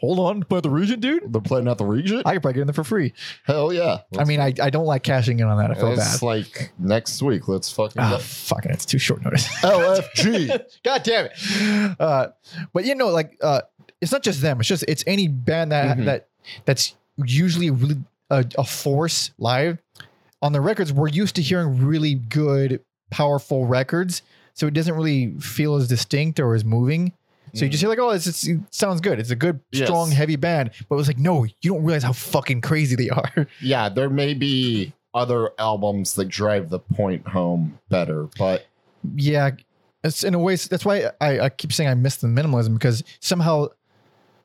Hold 0.00 0.18
on. 0.20 0.42
Play 0.44 0.60
the 0.60 0.70
Regent, 0.70 1.00
dude. 1.00 1.32
They're 1.32 1.40
playing 1.40 1.68
at 1.68 1.78
the 1.78 1.84
Regent. 1.84 2.22
I 2.26 2.34
could 2.34 2.42
probably 2.42 2.54
get 2.54 2.60
in 2.62 2.66
there 2.68 2.74
for 2.74 2.84
free. 2.84 3.12
Hell 3.44 3.72
yeah! 3.72 3.98
I 4.18 4.24
mean, 4.24 4.40
I, 4.40 4.52
I 4.62 4.70
don't 4.70 4.86
like 4.86 5.02
cashing 5.02 5.40
in 5.40 5.46
on 5.46 5.58
that. 5.58 5.70
I 5.70 5.74
feel 5.74 5.92
it's 5.92 6.20
bad. 6.20 6.22
like 6.26 6.72
next 6.78 7.20
week. 7.22 7.48
Let's 7.48 7.70
fucking 7.72 8.00
Ah, 8.00 8.12
go. 8.12 8.18
fucking, 8.18 8.70
it's 8.70 8.86
too 8.86 8.98
short 8.98 9.22
notice. 9.24 9.46
LFG. 9.62 10.60
God 10.84 11.02
damn 11.02 11.26
it. 11.26 11.96
Uh, 12.00 12.28
but 12.72 12.84
you 12.84 12.94
know, 12.94 13.08
like 13.08 13.36
uh, 13.42 13.62
it's 14.00 14.12
not 14.12 14.22
just 14.22 14.40
them. 14.40 14.60
It's 14.60 14.68
just 14.68 14.84
it's 14.88 15.04
any 15.06 15.28
band 15.28 15.72
that 15.72 15.96
Mhm. 15.98 16.04
that 16.04 16.28
that's 16.64 16.94
usually 17.24 17.70
really 17.70 17.96
a, 18.30 18.44
a 18.56 18.64
force 18.64 19.32
live. 19.38 19.78
On 20.42 20.52
the 20.52 20.60
records, 20.60 20.92
we're 20.92 21.08
used 21.08 21.34
to 21.36 21.42
hearing 21.42 21.84
really 21.84 22.14
good, 22.14 22.80
powerful 23.10 23.66
records, 23.66 24.22
so 24.54 24.68
it 24.68 24.74
doesn't 24.74 24.94
really 24.94 25.34
feel 25.40 25.74
as 25.74 25.88
distinct 25.88 26.38
or 26.38 26.54
as 26.54 26.64
moving. 26.64 27.12
So 27.54 27.64
you 27.64 27.70
just 27.70 27.80
mm. 27.80 27.86
hear 27.86 27.88
like, 27.90 27.98
oh, 27.98 28.10
it's, 28.10 28.26
it's, 28.26 28.46
it 28.46 28.60
sounds 28.70 29.00
good. 29.00 29.18
It's 29.18 29.30
a 29.30 29.36
good, 29.36 29.60
Yes. 29.70 29.86
strong, 29.86 30.10
heavy 30.10 30.36
band. 30.36 30.70
But 30.88 30.96
it 30.96 30.98
was 30.98 31.06
like, 31.06 31.18
no, 31.18 31.44
you 31.44 31.72
don't 31.72 31.84
realize 31.84 32.02
how 32.02 32.12
fucking 32.12 32.60
crazy 32.60 32.96
they 32.96 33.10
are. 33.10 33.46
yeah, 33.60 33.88
there 33.88 34.10
may 34.10 34.34
be 34.34 34.92
other 35.14 35.50
albums 35.58 36.14
that 36.14 36.28
drive 36.28 36.70
the 36.70 36.78
point 36.78 37.26
home 37.28 37.78
better, 37.88 38.28
but 38.38 38.66
yeah 39.16 39.50
it's 40.04 40.24
in 40.24 40.34
a 40.34 40.38
way 40.38 40.56
that's 40.56 40.84
why 40.84 41.10
I, 41.20 41.40
I 41.40 41.48
keep 41.48 41.72
saying 41.72 41.88
i 41.88 41.94
miss 41.94 42.16
the 42.16 42.28
minimalism 42.28 42.74
because 42.74 43.02
somehow 43.20 43.68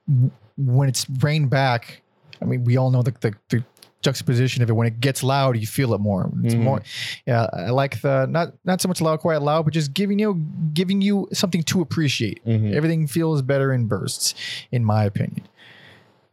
w- 0.08 0.32
when 0.58 0.90
it's 0.90 1.08
reined 1.22 1.50
back 1.50 2.02
i 2.42 2.46
mean 2.46 2.64
we 2.64 2.78
all 2.78 2.92
know 2.92 3.02
the, 3.02 3.12
the, 3.20 3.34
the 3.50 3.64
juxtaposition 4.04 4.62
of 4.62 4.70
it 4.70 4.74
when 4.74 4.86
it 4.88 5.00
gets 5.00 5.24
loud 5.24 5.58
you 5.58 5.66
feel 5.66 5.94
it 5.94 6.00
more 6.02 6.30
it's 6.44 6.54
Mhm. 6.54 6.60
more 6.64 6.82
yeah 7.26 7.48
i 7.54 7.70
like 7.70 8.02
the 8.02 8.26
not 8.28 8.54
not 8.66 8.82
so 8.82 8.88
much 8.88 9.02
loud 9.02 9.20
quiet 9.20 9.42
loud 9.42 9.64
but 9.66 9.74
just 9.74 9.94
giving 9.94 10.20
you 10.20 10.36
giving 10.74 11.02
you 11.02 11.28
something 11.34 11.64
to 11.64 11.82
appreciate 11.82 12.44
Mhm. 12.46 12.74
everything 12.76 13.08
feels 13.08 13.42
better 13.42 13.72
in 13.74 13.86
bursts 13.88 14.36
in 14.72 14.84
my 14.86 15.06
opinion 15.06 15.48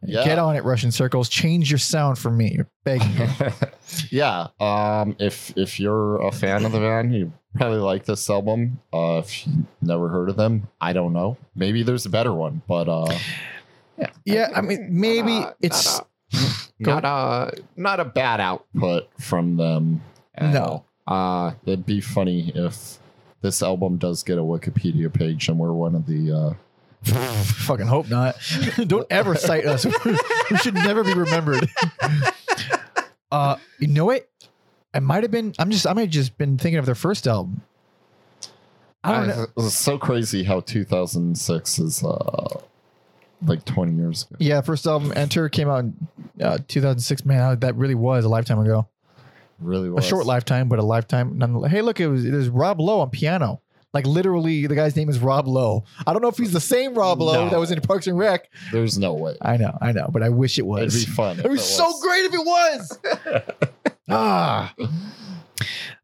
Yeah. 0.03 0.23
get 0.25 0.39
on 0.39 0.55
it 0.55 0.63
russian 0.63 0.91
circles 0.91 1.29
change 1.29 1.69
your 1.71 1.77
sound 1.79 2.17
for 2.17 2.31
me 2.31 2.59
begging 2.83 3.11
yeah. 4.09 4.47
Um, 4.59 5.15
if 5.19 5.53
if 5.55 5.79
you're 5.79 6.19
a 6.21 6.31
fan 6.31 6.65
of 6.65 6.71
the 6.71 6.79
band, 6.79 7.13
you 7.13 7.31
probably 7.55 7.77
like 7.79 8.05
this 8.05 8.27
album. 8.29 8.79
Uh, 8.93 9.19
if 9.23 9.45
you 9.45 9.65
never 9.81 10.07
heard 10.09 10.29
of 10.29 10.37
them, 10.37 10.67
I 10.79 10.93
don't 10.93 11.13
know. 11.13 11.37
Maybe 11.55 11.83
there's 11.83 12.05
a 12.05 12.09
better 12.09 12.33
one, 12.33 12.61
but 12.67 12.87
uh, 12.89 13.13
yeah 13.99 14.07
yeah 14.25 14.47
i 14.55 14.61
mean 14.61 14.87
maybe 14.89 15.45
it's 15.61 15.99
not 16.81 17.05
a 17.05 17.53
not 17.75 17.99
a 17.99 18.05
bad 18.05 18.39
output 18.39 19.09
from 19.19 19.57
them. 19.57 20.01
No. 20.39 20.85
Uh, 21.07 21.53
it'd 21.65 21.85
be 21.85 22.01
funny 22.01 22.51
if 22.55 22.97
this 23.41 23.61
album 23.61 23.97
does 23.97 24.23
get 24.23 24.37
a 24.37 24.41
Wikipedia 24.41 25.11
page 25.11 25.49
and 25.49 25.57
we're 25.57 25.73
one 25.73 25.95
of 25.95 26.05
the 26.05 26.31
uh 26.31 26.53
Fucking 27.03 27.87
hope 27.87 28.09
not. 28.09 28.35
Don't 28.87 29.07
ever 29.09 29.35
cite 29.35 29.65
us. 29.65 29.85
we 30.51 30.57
should 30.57 30.75
never 30.75 31.03
be 31.03 31.15
remembered. 31.15 31.67
uh, 33.31 33.55
you 33.79 33.87
know 33.87 34.05
what? 34.05 34.29
I 34.93 34.99
might 34.99 35.23
have 35.23 35.31
been. 35.31 35.53
I'm 35.57 35.71
just. 35.71 35.87
I 35.87 35.93
might 35.93 36.01
have 36.01 36.09
just 36.11 36.37
been 36.37 36.59
thinking 36.59 36.77
of 36.77 36.85
their 36.85 36.95
first 36.95 37.25
album. 37.27 37.63
I 39.03 39.17
don't 39.17 39.27
know. 39.29 39.47
It's 39.57 39.73
so 39.73 39.97
crazy 39.97 40.43
how 40.43 40.59
2006 40.59 41.79
is 41.79 42.03
uh 42.03 42.61
like 43.43 43.65
20 43.65 43.93
years 43.93 44.23
ago. 44.23 44.35
Yeah, 44.39 44.61
first 44.61 44.85
album, 44.85 45.13
Enter, 45.15 45.49
came 45.49 45.69
out 45.69 45.79
in 45.79 46.07
uh, 46.41 46.57
2006. 46.67 47.25
Man, 47.25 47.59
that 47.59 47.75
really 47.75 47.95
was 47.95 48.25
a 48.25 48.29
lifetime 48.29 48.59
ago. 48.59 48.87
Really 49.59 49.89
was. 49.89 50.05
A 50.05 50.07
short 50.07 50.25
lifetime, 50.25 50.69
but 50.69 50.79
a 50.79 50.83
lifetime. 50.83 51.37
nonetheless. 51.37 51.71
Hey, 51.71 51.81
look, 51.81 51.99
it 51.99 52.07
was 52.07 52.25
it 52.25 52.33
was 52.33 52.49
Rob 52.49 52.79
Lowe 52.79 52.99
on 53.01 53.09
piano. 53.09 53.61
Like 53.93 54.07
literally, 54.07 54.67
the 54.67 54.75
guy's 54.75 54.95
name 54.95 55.09
is 55.09 55.19
Rob 55.19 55.47
Lowe. 55.47 55.83
I 56.07 56.13
don't 56.13 56.21
know 56.21 56.29
if 56.29 56.37
he's 56.37 56.53
the 56.53 56.61
same 56.61 56.95
Rob 56.95 57.21
Lowe 57.21 57.45
No. 57.45 57.49
that 57.49 57.59
was 57.59 57.71
in 57.71 57.81
Parks 57.81 58.07
and 58.07 58.17
Rec. 58.17 58.49
There's 58.71 58.97
no 58.97 59.13
way. 59.13 59.35
I 59.41 59.57
know, 59.57 59.77
I 59.81 59.91
know, 59.91 60.07
but 60.11 60.23
I 60.23 60.29
wish 60.29 60.57
it 60.57 60.65
was. 60.65 60.95
It'd 60.95 61.09
be 61.09 61.13
fun. 61.13 61.39
It 61.39 61.49
was 61.49 61.63
so 61.63 61.91
great 61.99 62.25
if 62.25 62.33
it 62.33 62.45
was. 62.45 62.99
ah. 64.09 64.73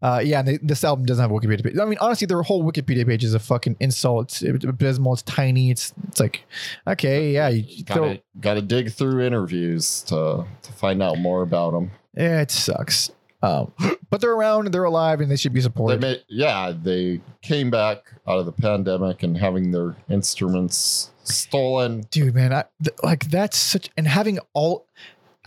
Uh, 0.01 0.21
yeah, 0.23 0.39
and 0.39 0.47
they, 0.47 0.57
this 0.57 0.83
album 0.83 1.05
doesn't 1.05 1.21
have 1.21 1.31
a 1.31 1.33
Wikipedia 1.33 1.63
page. 1.63 1.77
I 1.79 1.85
mean, 1.85 1.97
honestly, 1.99 2.25
their 2.27 2.41
whole 2.41 2.63
Wikipedia 2.63 3.05
page 3.05 3.23
is 3.23 3.33
a 3.33 3.39
fucking 3.39 3.77
insult. 3.79 4.41
It's 4.41 4.65
abysmal. 4.65 5.13
It's 5.13 5.21
tiny. 5.23 5.71
It's 5.71 5.93
it's 6.07 6.19
like, 6.19 6.43
okay, 6.87 7.31
yeah, 7.33 7.49
you 7.49 7.83
Gotta, 7.83 8.21
gotta 8.39 8.61
dig 8.61 8.91
through 8.91 9.21
interviews 9.25 10.01
to 10.03 10.45
to 10.61 10.71
find 10.73 11.01
out 11.03 11.17
more 11.19 11.41
about 11.41 11.71
them. 11.71 11.91
yeah, 12.15 12.41
it 12.41 12.51
sucks. 12.51 13.11
Um, 13.43 13.71
but 14.09 14.19
they're 14.21 14.33
around 14.33 14.71
they're 14.73 14.83
alive 14.83 15.21
and 15.21 15.29
they 15.29 15.35
should 15.35 15.53
be 15.53 15.59
They 15.59 15.63
supported. 15.65 16.23
yeah, 16.27 16.73
they 16.75 17.21
came 17.43 17.69
back 17.69 17.99
out 18.27 18.39
of 18.39 18.45
the 18.47 18.51
pandemic 18.51 19.21
and 19.23 19.37
having 19.37 19.69
their 19.71 19.95
instruments 20.09 21.11
stolen. 21.23 22.01
Dude, 22.09 22.33
man, 22.35 22.51
I, 22.53 22.63
th- 22.83 22.97
like 23.03 23.29
that's 23.29 23.57
such 23.57 23.89
and 23.97 24.07
having 24.07 24.39
all 24.53 24.87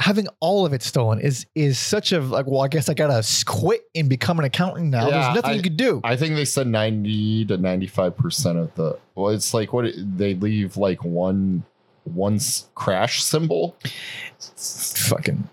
having 0.00 0.26
all 0.40 0.66
of 0.66 0.72
it 0.72 0.82
stolen 0.82 1.20
is 1.20 1.46
is 1.54 1.78
such 1.78 2.10
a 2.12 2.20
like. 2.20 2.46
Well, 2.46 2.62
I 2.62 2.68
guess 2.68 2.88
I 2.88 2.94
gotta 2.94 3.22
quit 3.46 3.82
and 3.94 4.08
become 4.08 4.38
an 4.40 4.44
accountant 4.44 4.86
now. 4.88 5.06
Yeah, 5.08 5.20
There's 5.22 5.34
nothing 5.36 5.50
I- 5.50 5.54
you 5.54 5.62
could 5.62 5.76
do. 5.76 6.00
I 6.02 6.16
think 6.16 6.34
they 6.34 6.44
said 6.44 6.66
90 6.66 7.44
to 7.46 7.56
95 7.58 8.16
percent 8.16 8.58
of 8.58 8.74
the. 8.74 8.98
Well, 9.14 9.28
it's 9.28 9.54
like 9.54 9.72
what 9.72 9.86
they 9.96 10.34
leave 10.34 10.76
like 10.76 11.04
one 11.04 11.62
one 12.04 12.40
crash 12.74 13.22
symbol. 13.22 13.76
fucking 14.56 15.48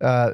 uh 0.00 0.32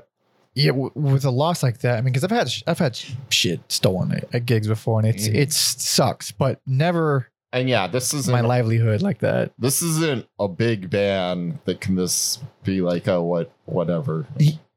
yeah 0.55 0.71
w- 0.71 0.93
with 0.95 1.25
a 1.25 1.31
loss 1.31 1.63
like 1.63 1.79
that 1.81 1.99
i 1.99 2.01
mean 2.01 2.13
because 2.13 2.25
i've 2.25 2.31
had 2.31 2.49
sh- 2.49 2.63
i've 2.67 2.79
had 2.79 2.95
sh- 2.97 3.13
shit 3.31 3.61
stolen 3.69 4.13
at, 4.13 4.35
at 4.35 4.47
gigs 4.47 4.69
before 4.69 4.99
and 5.01 5.09
it's 5.09 5.29
Mhm. 5.29 5.35
it 5.35 5.53
sucks 5.53 6.31
but 6.33 6.61
never 6.67 7.29
And 7.57 7.69
yeah, 7.69 7.87
this 7.87 8.13
isn't 8.15 8.33
my 8.33 8.41
livelihood 8.43 9.03
like 9.03 9.19
that 9.21 9.53
this 9.59 9.83
isn't 9.83 10.27
a 10.39 10.49
big 10.49 10.91
band 10.91 11.59
that 11.65 11.81
can 11.81 11.97
just 11.97 12.43
be 12.65 12.81
like, 12.81 13.09
oh, 13.09 13.23
what, 13.23 13.51
whatever, 13.65 14.27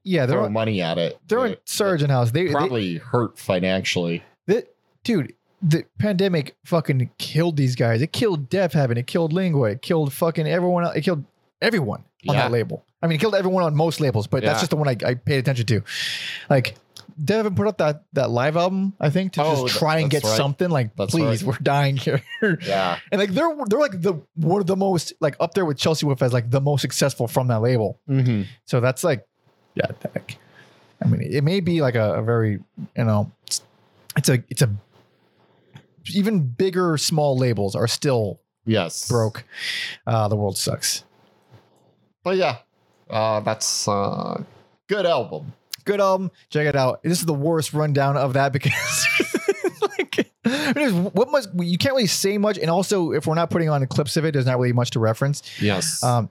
yeah 0.04 0.26
they're 0.26 0.38
throw 0.38 0.46
on, 0.46 0.54
money 0.54 0.82
at 0.82 0.98
it. 0.98 1.20
they're 1.28 1.46
in 1.46 1.58
Sargent 1.66 2.10
House 2.10 2.32
they, 2.32 2.42
it 2.42 2.48
they, 2.48 2.54
probably 2.54 2.98
hurt 2.98 3.38
financially. 3.38 4.24
they 4.48 4.64
dude 5.04 5.34
the 5.62 5.86
pandemic 5.98 6.56
fucking 6.64 7.10
killed 7.18 7.58
these 7.58 7.76
guys. 7.76 8.02
It 8.02 8.14
killed 8.14 8.50
Deafheaven. 8.50 8.98
It 8.98 9.08
killed 9.08 9.34
Lingua. 9.34 9.72
It 9.72 9.82
killed 9.82 10.14
fucking 10.14 10.48
everyone. 10.48 10.86
Else. 10.86 10.96
It 10.96 11.02
killed 11.02 11.26
everyone 11.62 12.06
on 12.28 12.36
Yeah. 12.36 12.44
that 12.44 12.52
label. 12.52 12.86
I 13.02 13.08
mean, 13.08 13.16
it 13.16 13.20
killed 13.20 13.36
everyone 13.36 13.64
on 13.64 13.76
most 13.76 14.00
labels, 14.00 14.28
but 14.28 14.44
that's 14.44 14.60
just 14.60 14.72
the 14.72 14.78
one 14.78 14.88
I, 14.88 14.96
I 15.06 15.14
paid 15.16 15.40
attention 15.40 15.66
to. 15.68 15.82
Like, 16.50 16.76
Heaven 17.28 17.56
put 17.56 17.68
up 17.68 17.78
that 17.80 18.04
that 18.14 18.30
live 18.30 18.56
album, 18.58 18.94
I 19.00 19.10
think, 19.10 19.34
to 19.34 19.44
Oh, 19.44 19.68
just 19.68 19.80
try 19.80 20.00
and 20.00 20.10
get 20.10 20.24
right. 20.24 20.38
something. 20.38 20.70
Like, 20.70 20.96
That's 20.96 21.12
please, 21.12 21.44
right. 21.44 21.54
we're 21.54 21.58
dying 21.62 21.98
here. 21.98 22.22
Yeah. 22.62 22.98
And 23.12 23.20
like 23.20 23.32
they're 23.32 23.54
they're 23.68 23.80
like 23.80 24.02
the 24.02 24.22
one 24.36 24.62
of 24.62 24.68
the 24.68 24.76
most 24.76 25.14
like 25.20 25.36
up 25.40 25.54
there 25.54 25.66
with 25.66 25.78
Chelsea 25.78 26.06
Wolfe 26.06 26.22
as 26.22 26.32
like 26.34 26.50
the 26.50 26.62
most 26.62 26.82
successful 26.82 27.28
from 27.28 27.48
that 27.48 27.62
label. 27.62 28.00
Mm-hmm. 28.10 28.44
So 28.66 28.80
that's 28.80 29.04
like, 29.04 29.26
yeah, 29.76 29.88
heck. 30.14 30.38
I 31.04 31.08
mean, 31.08 31.22
it 31.22 31.44
may 31.44 31.60
be 31.60 31.82
like 31.82 31.96
a, 31.96 32.16
a 32.16 32.22
very, 32.22 32.60
you 32.98 33.04
know, 33.04 33.32
it's, 33.48 33.62
it's 34.18 34.30
a, 34.30 34.44
it's 34.50 34.62
a, 34.62 34.70
even 36.14 36.42
bigger 36.48 36.98
small 36.98 37.38
labels 37.38 37.76
are 37.76 37.88
still 37.88 38.42
Yes. 38.66 39.08
broke. 39.08 39.44
Uh, 40.06 40.28
the 40.28 40.36
world 40.36 40.58
sucks. 40.58 41.04
But 42.24 42.38
yeah, 42.38 42.58
uh, 43.10 43.40
that's 43.40 43.88
uh, 43.88 44.44
good 44.88 45.06
album. 45.06 45.54
Good 45.90 46.02
album. 46.02 46.30
Check 46.52 46.68
it 46.68 46.76
out. 46.76 47.02
This 47.02 47.20
is 47.20 47.26
the 47.26 47.34
worst 47.34 47.74
rundown 47.74 48.16
of 48.16 48.34
that 48.34 48.54
because, 48.54 49.08
like, 49.82 50.32
what 51.16 51.32
much 51.32 51.46
you 51.58 51.80
can't 51.80 51.96
really 51.96 52.06
say 52.06 52.38
much, 52.38 52.60
and 52.60 52.70
also 52.70 53.12
if 53.12 53.26
we're 53.26 53.34
not 53.34 53.50
putting 53.50 53.70
on 53.70 53.84
clips 53.88 54.16
of 54.16 54.24
it, 54.24 54.34
there's 54.34 54.46
not 54.46 54.60
really 54.60 54.72
much 54.72 54.92
to 54.92 55.00
reference. 55.00 55.42
Yes. 55.60 56.04
Um, 56.04 56.30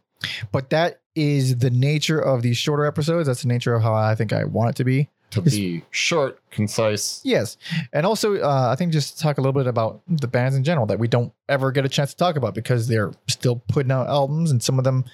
but 0.53 0.71
that 0.71 1.01
is 1.17 1.59
the 1.59 1.71
nature 1.71 2.21
of 2.21 2.43
these 2.43 2.57
shorter 2.57 2.87
episodes. 2.87 3.27
That's 3.27 3.43
the 3.43 3.49
nature 3.49 3.75
of 3.75 3.83
how 3.83 3.95
I 3.95 4.15
think 4.15 4.33
I 4.33 4.45
want 4.45 4.71
it 4.71 4.77
to 4.77 4.85
be. 4.85 5.09
to 5.31 5.43
be 5.43 5.83
short, 5.91 6.41
concise. 6.53 7.21
Yes, 7.25 7.57
and 7.93 8.07
also 8.07 8.37
uh, 8.37 8.69
I 8.71 8.77
think 8.77 8.93
just 8.93 9.19
talk 9.19 9.39
a 9.39 9.41
little 9.41 9.61
bit 9.61 9.67
about 9.67 10.03
the 10.07 10.29
bands 10.29 10.55
in 10.55 10.63
general 10.63 10.87
that 10.87 11.01
we 11.01 11.09
don't 11.09 11.33
ever 11.49 11.73
get 11.73 11.85
a 11.85 11.89
chance 11.89 12.11
to 12.11 12.17
talk 12.17 12.37
about 12.37 12.55
because 12.55 12.87
they're 12.87 13.11
still 13.27 13.57
putting 13.67 13.91
out 13.91 14.07
albums, 14.07 14.53
and 14.53 14.63
some 14.63 14.79
of 14.79 14.85
them. 14.85 15.05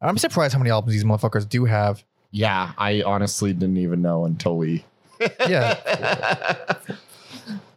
I'm 0.00 0.16
surprised 0.16 0.54
how 0.54 0.58
many 0.58 0.70
albums 0.70 0.94
these 0.94 1.04
motherfuckers 1.04 1.46
do 1.46 1.66
have. 1.66 2.02
Yeah, 2.30 2.72
I 2.78 3.02
honestly 3.02 3.52
didn't 3.52 3.78
even 3.78 4.02
know 4.02 4.24
until 4.24 4.56
we. 4.56 4.84
Yeah. 5.48 6.74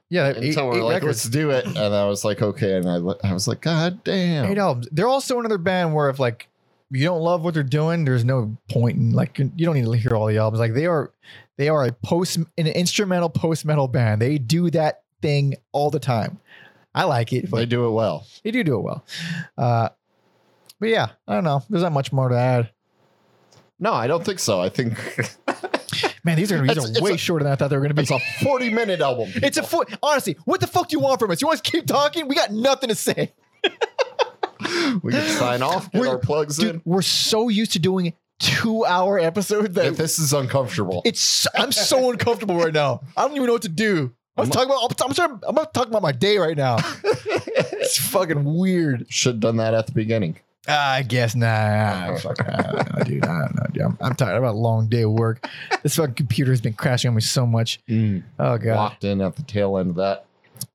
Yeah, 0.09 0.29
eight, 0.29 0.49
until 0.49 0.67
we're 0.67 0.77
eight 0.77 0.81
like, 0.81 0.93
records, 1.01 1.25
let's 1.25 1.29
do 1.29 1.49
it, 1.49 1.65
and 1.65 1.79
I 1.79 2.05
was 2.05 2.23
like, 2.23 2.39
okay, 2.39 2.77
and 2.77 2.87
I, 2.87 2.97
I 3.27 3.33
was 3.33 3.47
like, 3.47 3.61
God 3.61 4.03
damn. 4.03 4.45
eight 4.45 4.59
albums. 4.59 4.87
They're 4.91 5.07
also 5.07 5.39
another 5.39 5.57
band 5.57 5.95
where 5.95 6.07
if 6.07 6.19
like 6.19 6.47
you 6.91 7.03
don't 7.03 7.21
love 7.21 7.43
what 7.43 7.55
they're 7.55 7.63
doing, 7.63 8.05
there's 8.05 8.23
no 8.23 8.55
point 8.69 8.97
in 8.97 9.13
like 9.13 9.39
you 9.39 9.65
don't 9.65 9.73
need 9.73 9.85
to 9.85 9.91
hear 9.93 10.15
all 10.15 10.27
the 10.27 10.37
albums. 10.37 10.59
Like 10.59 10.75
they 10.75 10.85
are, 10.85 11.11
they 11.57 11.67
are 11.67 11.85
a 11.85 11.91
post 11.91 12.37
an 12.37 12.67
instrumental 12.67 13.29
post 13.29 13.65
metal 13.65 13.87
band. 13.87 14.21
They 14.21 14.37
do 14.37 14.69
that 14.69 15.01
thing 15.23 15.55
all 15.71 15.89
the 15.89 15.99
time. 15.99 16.39
I 16.93 17.05
like 17.05 17.33
it. 17.33 17.49
They 17.49 17.65
do 17.65 17.87
it 17.87 17.91
well. 17.91 18.27
They 18.43 18.51
do 18.51 18.63
do 18.63 18.75
it 18.75 18.81
well. 18.81 19.03
Uh, 19.57 19.89
but 20.79 20.89
yeah, 20.89 21.07
I 21.27 21.33
don't 21.33 21.43
know. 21.43 21.63
There's 21.71 21.81
not 21.81 21.91
much 21.91 22.11
more 22.13 22.29
to 22.29 22.37
add. 22.37 22.69
No, 23.83 23.93
I 23.93 24.07
don't 24.07 24.23
think 24.23 24.39
so. 24.39 24.61
I 24.61 24.69
think 24.69 24.93
Man, 26.23 26.37
these 26.37 26.51
are 26.53 26.61
these 26.61 26.71
It's- 26.71 26.85
are 26.85 26.89
it's 26.91 27.01
way 27.01 27.11
a- 27.11 27.17
shorter 27.17 27.43
than 27.43 27.51
I 27.51 27.55
thought 27.57 27.69
they 27.69 27.75
were 27.75 27.81
going 27.81 27.89
to 27.89 27.95
be. 27.95 28.01
it's 28.03 28.11
a 28.11 28.19
40 28.45 28.69
minute 28.69 29.01
album. 29.01 29.29
It's 29.35 29.57
a 29.57 29.63
foot. 29.63 29.89
Honestly, 30.01 30.37
what 30.45 30.61
the 30.61 30.67
fuck 30.67 30.87
do 30.87 30.95
you 30.95 31.01
want 31.01 31.19
from 31.19 31.31
us? 31.31 31.41
You 31.41 31.47
want 31.47 31.57
us 31.57 31.61
to 31.61 31.69
keep 31.71 31.85
talking? 31.85 32.27
We 32.29 32.35
got 32.35 32.51
nothing 32.51 32.87
to 32.89 32.95
say. 32.95 33.33
we 35.03 35.11
can 35.11 35.27
sign 35.37 35.61
off, 35.61 35.91
get 35.91 35.99
We're- 35.99 36.11
our 36.11 36.17
plugs 36.17 36.57
Dude, 36.57 36.75
in. 36.75 36.81
we're 36.85 37.01
so 37.01 37.49
used 37.49 37.73
to 37.73 37.79
doing 37.79 38.13
two 38.39 38.85
hour 38.85 39.19
episodes 39.19 39.73
that 39.75 39.85
If 39.87 39.97
this 39.97 40.17
is 40.17 40.31
uncomfortable. 40.33 41.01
it's. 41.05 41.45
I'm 41.55 41.71
so 41.73 42.09
uncomfortable 42.11 42.55
right 42.57 42.73
now. 42.73 43.01
I 43.17 43.23
don't 43.23 43.35
even 43.35 43.47
know 43.47 43.53
what 43.53 43.61
to 43.63 43.69
do. 43.69 44.13
I'm 44.37 44.49
talking 44.49 44.69
about. 44.71 44.83
I'm, 45.01 45.09
I'm, 45.09 45.13
sorry, 45.13 45.33
I'm 45.47 45.55
not 45.55 45.73
talking 45.73 45.91
about 45.91 46.01
my 46.01 46.11
day 46.13 46.37
right 46.37 46.57
now. 46.57 46.77
It's 47.03 47.97
fucking 47.99 48.43
weird. 48.45 49.05
Should 49.09 49.33
have 49.35 49.39
done 49.41 49.57
that 49.57 49.73
at 49.73 49.85
the 49.87 49.91
beginning. 49.91 50.39
I 50.67 51.03
guess 51.03 51.35
nah, 51.35 51.45
nah, 52.11 52.15
fuck, 52.17 52.39
I 52.47 52.61
don't 52.61 52.97
know, 52.97 53.03
dude. 53.03 53.25
I 53.25 53.39
don't 53.41 53.55
know, 53.55 53.65
dude. 53.73 53.81
I'm, 53.83 53.97
I'm 53.99 54.15
tired. 54.15 54.35
I've 54.35 54.43
had 54.43 54.51
a 54.51 54.51
long 54.53 54.87
day 54.87 55.01
of 55.03 55.11
work. 55.11 55.47
This 55.81 55.95
fucking 55.97 56.15
computer 56.15 56.51
has 56.51 56.61
been 56.61 56.73
crashing 56.73 57.09
on 57.09 57.15
me 57.15 57.21
so 57.21 57.45
much. 57.45 57.79
Oh 57.89 58.57
god. 58.57 58.65
Locked 58.75 59.03
in 59.03 59.21
at 59.21 59.35
the 59.35 59.43
tail 59.43 59.77
end 59.77 59.89
of 59.91 59.95
that. 59.97 60.25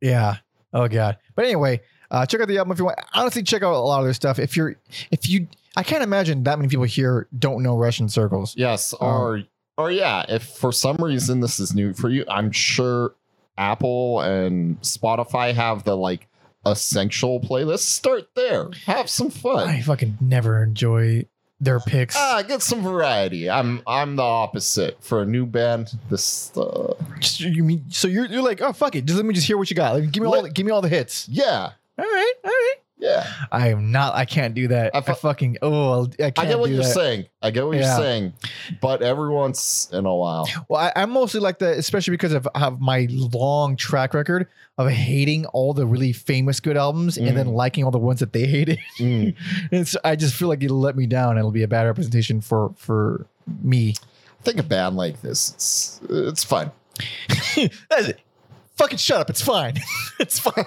Yeah. 0.01 0.37
Oh 0.75 0.89
god. 0.89 1.17
But 1.35 1.47
anyway, 1.47 1.81
uh, 2.11 2.27
check 2.27 2.41
out 2.41 2.49
the 2.49 2.59
album 2.59 2.73
if 2.73 2.79
you 2.79 2.85
want. 2.85 2.99
Honestly, 3.15 3.43
check 3.43 3.63
out 3.63 3.73
a 3.73 3.79
lot 3.79 4.01
of 4.01 4.05
their 4.05 4.15
stuff. 4.15 4.39
If 4.39 4.57
you're, 4.57 4.77
if 5.11 5.29
you, 5.29 5.49
I 5.77 5.83
can't 5.83 6.03
imagine 6.03 6.43
that 6.45 6.59
many 6.59 6.69
people 6.69 6.85
here 6.85 7.27
don't 7.39 7.63
know 7.63 7.77
Russian 7.77 8.09
circles. 8.09 8.55
Yes, 8.57 8.93
Um, 9.01 9.09
or 9.09 9.43
or 9.79 9.91
yeah, 9.91 10.25
if 10.29 10.43
for 10.43 10.73
some 10.73 10.97
reason 10.97 11.41
this 11.41 11.59
is 11.61 11.75
new 11.75 11.95
for 11.95 12.11
you, 12.11 12.25
I'm 12.29 12.51
sure 12.53 13.15
Apple 13.57 14.21
and 14.21 14.81
Spotify 14.83 15.55
have 15.55 15.85
the 15.85 15.97
like 15.97 16.28
essential 16.71 17.41
playlist. 17.41 17.81
Start 17.81 18.29
there. 18.35 18.69
Have 18.87 19.09
some 19.11 19.31
fun. 19.31 19.69
I 19.69 19.81
fucking 19.83 20.19
never 20.21 20.63
enjoy 20.63 21.27
their 21.61 21.81
picks. 21.81 22.15
Ah, 22.17 22.43
get 22.47 22.63
some 22.63 22.83
variety. 22.83 23.51
I'm 23.51 23.83
I'm 23.87 24.15
the 24.17 24.23
opposite 24.23 25.03
for 25.03 25.23
a 25.23 25.27
new 25.27 25.45
band. 25.45 25.91
This 26.09 26.57
uh, 26.57 26.95
Just- 27.19 27.41
you 27.41 27.65
mean 27.65 27.85
so 27.91 28.07
you're 28.07 28.27
you're 28.27 28.43
like 28.43 28.61
oh 28.63 28.73
fuck 28.73 28.95
it, 28.95 29.05
just 29.07 29.17
let 29.17 29.27
me 29.27 29.35
just 29.35 29.47
hear 29.47 29.59
what 29.59 29.69
you 29.71 29.75
got. 29.77 29.95
Like, 29.95 30.11
give 30.13 30.23
me 30.23 30.27
all 30.29 30.35
Let- 30.35 30.45
the, 30.45 30.51
give 30.51 30.65
me 30.67 30.71
all 30.73 30.81
the 30.83 30.89
hits. 30.89 31.29
yeah 31.29 31.71
All 31.99 32.05
right, 32.05 32.33
all 32.45 32.51
right. 32.51 32.75
Yeah. 33.25 33.47
I 33.53 33.69
am 33.69 33.91
not. 33.93 34.15
I 34.15 34.25
can't 34.25 34.55
do 34.55 34.69
that. 34.69 34.95
I, 34.95 34.99
I 34.99 35.01
fucking 35.15 35.59
oh 35.63 36.05
I 36.19 36.31
can't 36.31 36.39
I 36.41 36.45
get 36.47 36.59
what 36.59 36.71
you're 36.71 36.83
that. 36.83 36.95
saying. 36.95 37.27
I 37.43 37.51
get 37.51 37.67
what 37.67 37.77
Yeah. 37.77 37.87
you're 37.97 38.05
saying, 38.05 38.33
but 38.81 39.03
every 39.03 39.31
once 39.31 39.89
in 39.93 40.05
a 40.07 40.15
while, 40.15 40.49
Well, 40.69 40.81
I, 40.81 40.93
I'm 40.97 41.11
mostly 41.11 41.41
like 41.41 41.59
that, 41.61 41.79
especially 41.79 42.13
because 42.13 42.33
of, 42.33 42.47
of 42.55 42.81
my 42.81 43.07
long 43.11 43.77
track 43.77 44.15
record 44.15 44.49
of 44.77 44.89
hating 44.91 45.47
all 45.47 45.73
the 45.75 45.87
really 45.87 46.13
famous 46.13 46.61
good 46.61 46.77
albums 46.77 47.17
and 47.17 47.37
then 47.37 47.47
Mm. 47.47 47.55
liking 47.55 47.85
all 47.85 47.91
the 47.91 47.99
ones 47.99 48.21
that 48.21 48.33
they 48.33 48.47
hated. 48.47 48.79
Mm. 48.99 49.35
and 49.73 49.87
so 49.89 49.99
I 50.05 50.17
just 50.17 50.35
feel 50.35 50.49
like 50.49 50.63
it'll 50.63 50.81
let 50.81 50.97
me 50.97 51.07
down. 51.07 51.39
It'll 51.39 51.51
be 51.51 51.63
a 51.63 51.69
bad 51.69 51.83
representation 51.87 52.41
for 52.41 52.73
for 52.77 53.27
me. 53.63 53.95
I 54.41 54.43
think 54.45 54.59
a 54.59 54.63
band 54.63 54.97
like 54.97 55.21
this, 55.23 55.51
it's 55.55 56.01
it's 56.09 56.45
fun. 56.45 56.71
That's 57.91 58.09
it. 58.09 58.21
Fucking 58.77 58.99
shut 58.99 59.21
up. 59.21 59.31
It's 59.31 59.43
fine. 59.43 59.75
it's 60.21 60.39
fine. 60.39 60.65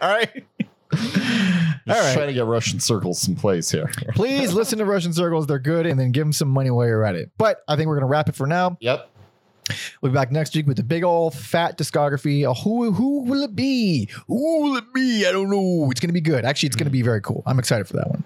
all 0.00 0.08
right. 0.08 0.44
Just 0.92 1.88
All 1.88 1.94
right. 2.06 2.14
trying 2.14 2.28
to 2.28 2.32
get 2.32 2.44
Russian 2.44 2.78
circles 2.80 3.20
some 3.20 3.34
plays 3.34 3.70
here. 3.70 3.90
Please 4.14 4.52
listen 4.52 4.78
to 4.78 4.84
Russian 4.84 5.12
Circles. 5.12 5.46
They're 5.46 5.58
good, 5.58 5.86
and 5.86 5.98
then 5.98 6.12
give 6.12 6.24
them 6.24 6.32
some 6.32 6.48
money 6.48 6.70
while 6.70 6.86
you're 6.86 7.04
at 7.04 7.14
it. 7.16 7.30
But 7.38 7.62
I 7.66 7.76
think 7.76 7.88
we're 7.88 7.96
gonna 7.96 8.06
wrap 8.06 8.28
it 8.28 8.34
for 8.36 8.46
now. 8.46 8.76
Yep. 8.80 9.08
We'll 10.00 10.12
be 10.12 10.14
back 10.14 10.30
next 10.32 10.54
week 10.54 10.66
with 10.66 10.76
the 10.76 10.82
big 10.82 11.02
old 11.04 11.34
fat 11.34 11.78
discography. 11.78 12.48
Uh, 12.48 12.54
who 12.54 12.92
who 12.92 13.22
will 13.24 13.42
it 13.42 13.54
be? 13.56 14.08
Who 14.28 14.62
will 14.62 14.76
it 14.76 14.92
be? 14.92 15.26
I 15.26 15.32
don't 15.32 15.50
know. 15.50 15.88
It's 15.90 16.00
gonna 16.00 16.12
be 16.12 16.20
good. 16.20 16.44
Actually, 16.44 16.68
it's 16.68 16.76
gonna 16.76 16.90
be 16.90 17.02
very 17.02 17.20
cool. 17.20 17.42
I'm 17.46 17.58
excited 17.58 17.86
for 17.88 17.94
that 17.94 18.08
one. 18.10 18.24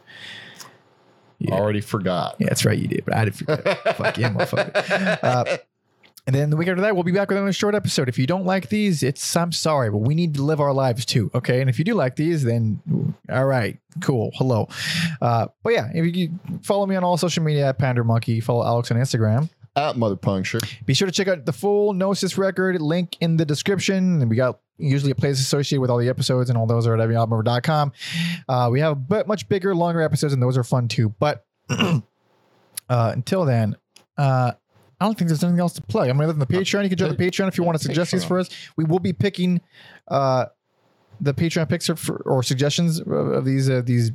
Yeah. 1.39 1.55
Already 1.55 1.83
forgot. 1.83 2.37
Yeah, 2.39 2.49
that's 2.49 2.65
right. 2.65 2.79
You 2.79 2.89
did, 2.89 3.05
but 3.05 3.15
I 3.15 3.25
didn't 3.27 3.37
forget. 3.37 3.97
Fuck 3.97 4.17
yeah, 4.19 4.33
motherfucker. 4.33 5.19
Uh, 5.23 5.57
and 6.27 6.35
then 6.35 6.51
the 6.51 6.57
week 6.57 6.67
after 6.67 6.81
that, 6.81 6.95
we'll 6.95 7.05
be 7.05 7.13
back 7.13 7.29
with 7.29 7.39
another 7.39 7.53
short 7.53 7.77
episode. 7.77 8.09
If 8.09 8.19
you 8.19 8.27
don't 8.27 8.45
like 8.45 8.69
these, 8.69 9.05
it's 9.05 9.37
I'm 9.37 9.53
sorry, 9.53 9.91
but 9.91 9.99
we 9.99 10.15
need 10.15 10.35
to 10.35 10.43
live 10.43 10.61
our 10.61 10.73
lives 10.73 11.05
too. 11.05 11.31
Okay. 11.35 11.61
And 11.61 11.71
if 11.71 11.79
you 11.79 11.85
do 11.85 11.95
like 11.95 12.17
these, 12.17 12.43
then 12.43 13.15
all 13.31 13.45
right, 13.45 13.79
cool. 14.03 14.33
Hello. 14.35 14.69
Uh, 15.23 15.47
but 15.63 15.73
yeah, 15.73 15.89
if 15.95 16.17
you 16.17 16.31
follow 16.63 16.85
me 16.87 16.97
on 16.97 17.05
all 17.05 17.17
social 17.17 17.45
media 17.45 17.69
at 17.69 17.79
Pander 17.79 18.03
Monkey, 18.03 18.41
follow 18.41 18.65
Alex 18.65 18.91
on 18.91 18.97
Instagram. 18.97 19.49
At 19.77 19.97
Mother 19.97 20.17
Puncture. 20.17 20.59
Be 20.85 20.95
sure 20.95 21.07
to 21.07 21.13
check 21.13 21.29
out 21.29 21.45
the 21.45 21.53
full 21.53 21.93
Gnosis 21.93 22.39
record 22.39 22.81
link 22.81 23.17
in 23.21 23.37
the 23.37 23.45
description. 23.45 24.21
And 24.21 24.31
we 24.31 24.35
got 24.35 24.59
usually 24.79 25.13
a 25.13 25.15
place 25.15 25.39
associated 25.39 25.81
with 25.81 25.91
all 25.91 25.99
the 25.99 26.09
episodes, 26.09 26.51
and 26.51 26.59
all 26.59 26.67
those 26.67 26.87
are 26.87 26.95
at 26.95 27.09
everyalbumever.com. 27.09 27.93
Uh, 28.49 28.69
we 28.73 28.81
have 28.81 28.93
a 28.93 28.97
bit 28.97 29.29
much 29.29 29.49
bigger, 29.49 29.75
longer 29.75 30.01
episodes, 30.01 30.33
and 30.33 30.43
those 30.43 30.57
are 30.57 30.65
fun 30.65 30.89
too. 30.89 31.11
But 31.21 31.45
uh, 31.69 32.01
until 32.89 33.45
then, 33.45 33.77
uh, 34.17 34.53
I 35.01 35.05
don't 35.05 35.17
think 35.17 35.29
there's 35.29 35.45
anything 35.45 35.61
else 35.61 35.75
to 35.75 35.83
plug. 35.83 36.09
I 36.09 36.13
mean, 36.13 36.23
other 36.23 36.33
than 36.33 36.41
the 36.41 36.47
Patreon, 36.47 36.83
you 36.83 36.89
can 36.89 36.99
join 36.99 37.11
the 37.11 37.17
Patreon 37.17 37.49
if 37.49 37.59
you 37.59 37.65
want 37.65 37.77
to 37.79 37.85
suggest 37.85 38.13
these 38.13 38.25
for 38.25 38.39
us. 38.39 38.49
We 38.77 38.85
will 38.85 38.99
be 38.99 39.13
picking 39.13 39.61
uh, 40.09 40.47
the 41.21 41.35
Patreon 41.35 41.69
picks 41.69 41.87
for, 41.87 42.17
or 42.23 42.43
suggestions 42.43 43.01
of, 43.01 43.09
of 43.09 43.45
these 43.45 43.69
uh, 43.69 43.83
these 43.85 44.11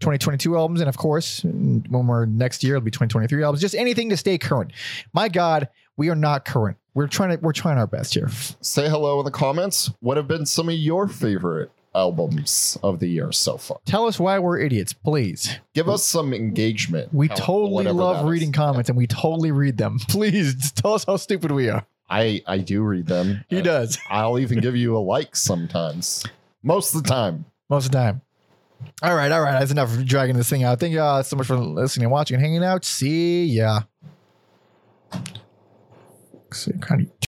2022 0.00 0.56
albums, 0.56 0.80
and 0.80 0.88
of 0.88 0.96
course, 0.96 1.42
when 1.44 2.06
we're 2.06 2.26
next 2.26 2.62
year, 2.62 2.76
it'll 2.76 2.84
be 2.84 2.90
2023 2.90 3.42
albums. 3.42 3.60
Just 3.60 3.74
anything 3.74 4.10
to 4.10 4.16
stay 4.16 4.38
current. 4.38 4.72
My 5.12 5.28
God, 5.28 5.68
we 5.96 6.08
are 6.08 6.16
not 6.16 6.44
current. 6.44 6.78
We're 6.94 7.08
trying 7.08 7.30
to 7.30 7.36
we're 7.42 7.52
trying 7.52 7.78
our 7.78 7.86
best 7.86 8.14
here. 8.14 8.28
Say 8.60 8.88
hello 8.88 9.18
in 9.18 9.24
the 9.24 9.30
comments. 9.30 9.90
What 10.00 10.16
have 10.16 10.28
been 10.28 10.46
some 10.46 10.68
of 10.68 10.74
your 10.74 11.08
favorite 11.08 11.70
albums 11.94 12.78
of 12.82 12.98
the 13.00 13.08
year 13.08 13.32
so 13.32 13.56
far? 13.56 13.78
Tell 13.84 14.06
us 14.06 14.18
why 14.20 14.38
we're 14.38 14.58
idiots, 14.58 14.92
please. 14.92 15.58
Give 15.74 15.88
us 15.88 16.04
some 16.04 16.32
engagement. 16.34 17.12
We 17.12 17.28
how- 17.28 17.34
totally 17.34 17.84
love 17.84 18.16
that 18.18 18.24
is. 18.24 18.30
reading 18.30 18.52
comments, 18.52 18.88
and 18.88 18.96
we 18.96 19.06
totally 19.06 19.50
read 19.52 19.76
them. 19.76 19.98
Please 20.08 20.72
tell 20.72 20.94
us 20.94 21.04
how 21.04 21.16
stupid 21.16 21.50
we 21.52 21.68
are. 21.68 21.84
I 22.10 22.42
I 22.46 22.58
do 22.58 22.82
read 22.82 23.06
them. 23.06 23.44
He 23.48 23.58
Uh, 23.58 23.62
does 23.62 23.98
I'll 24.10 24.38
even 24.38 24.60
give 24.60 24.76
you 24.76 24.96
a 24.96 25.00
like 25.00 25.34
sometimes. 25.36 26.24
Most 26.62 26.94
of 26.94 27.02
the 27.02 27.08
time. 27.08 27.46
most 27.70 27.86
of 27.86 27.92
the 27.92 27.98
time. 27.98 28.20
All 29.02 29.14
right, 29.14 29.30
all 29.32 29.40
right. 29.40 29.58
That's 29.58 29.70
enough 29.70 29.92
of 29.96 30.04
dragging 30.04 30.36
this 30.36 30.50
thing 30.50 30.64
out. 30.64 30.80
Thank 30.80 30.92
you 30.92 31.00
all 31.00 31.22
so 31.22 31.36
much 31.36 31.46
for 31.46 31.56
listening, 31.56 32.04
and 32.06 32.12
watching, 32.12 32.34
and 32.34 32.44
hanging 32.44 32.64
out. 32.64 32.84
See 32.84 33.46
ya. 33.46 33.82
So 36.52 36.72
kind 36.80 37.02
of 37.02 37.28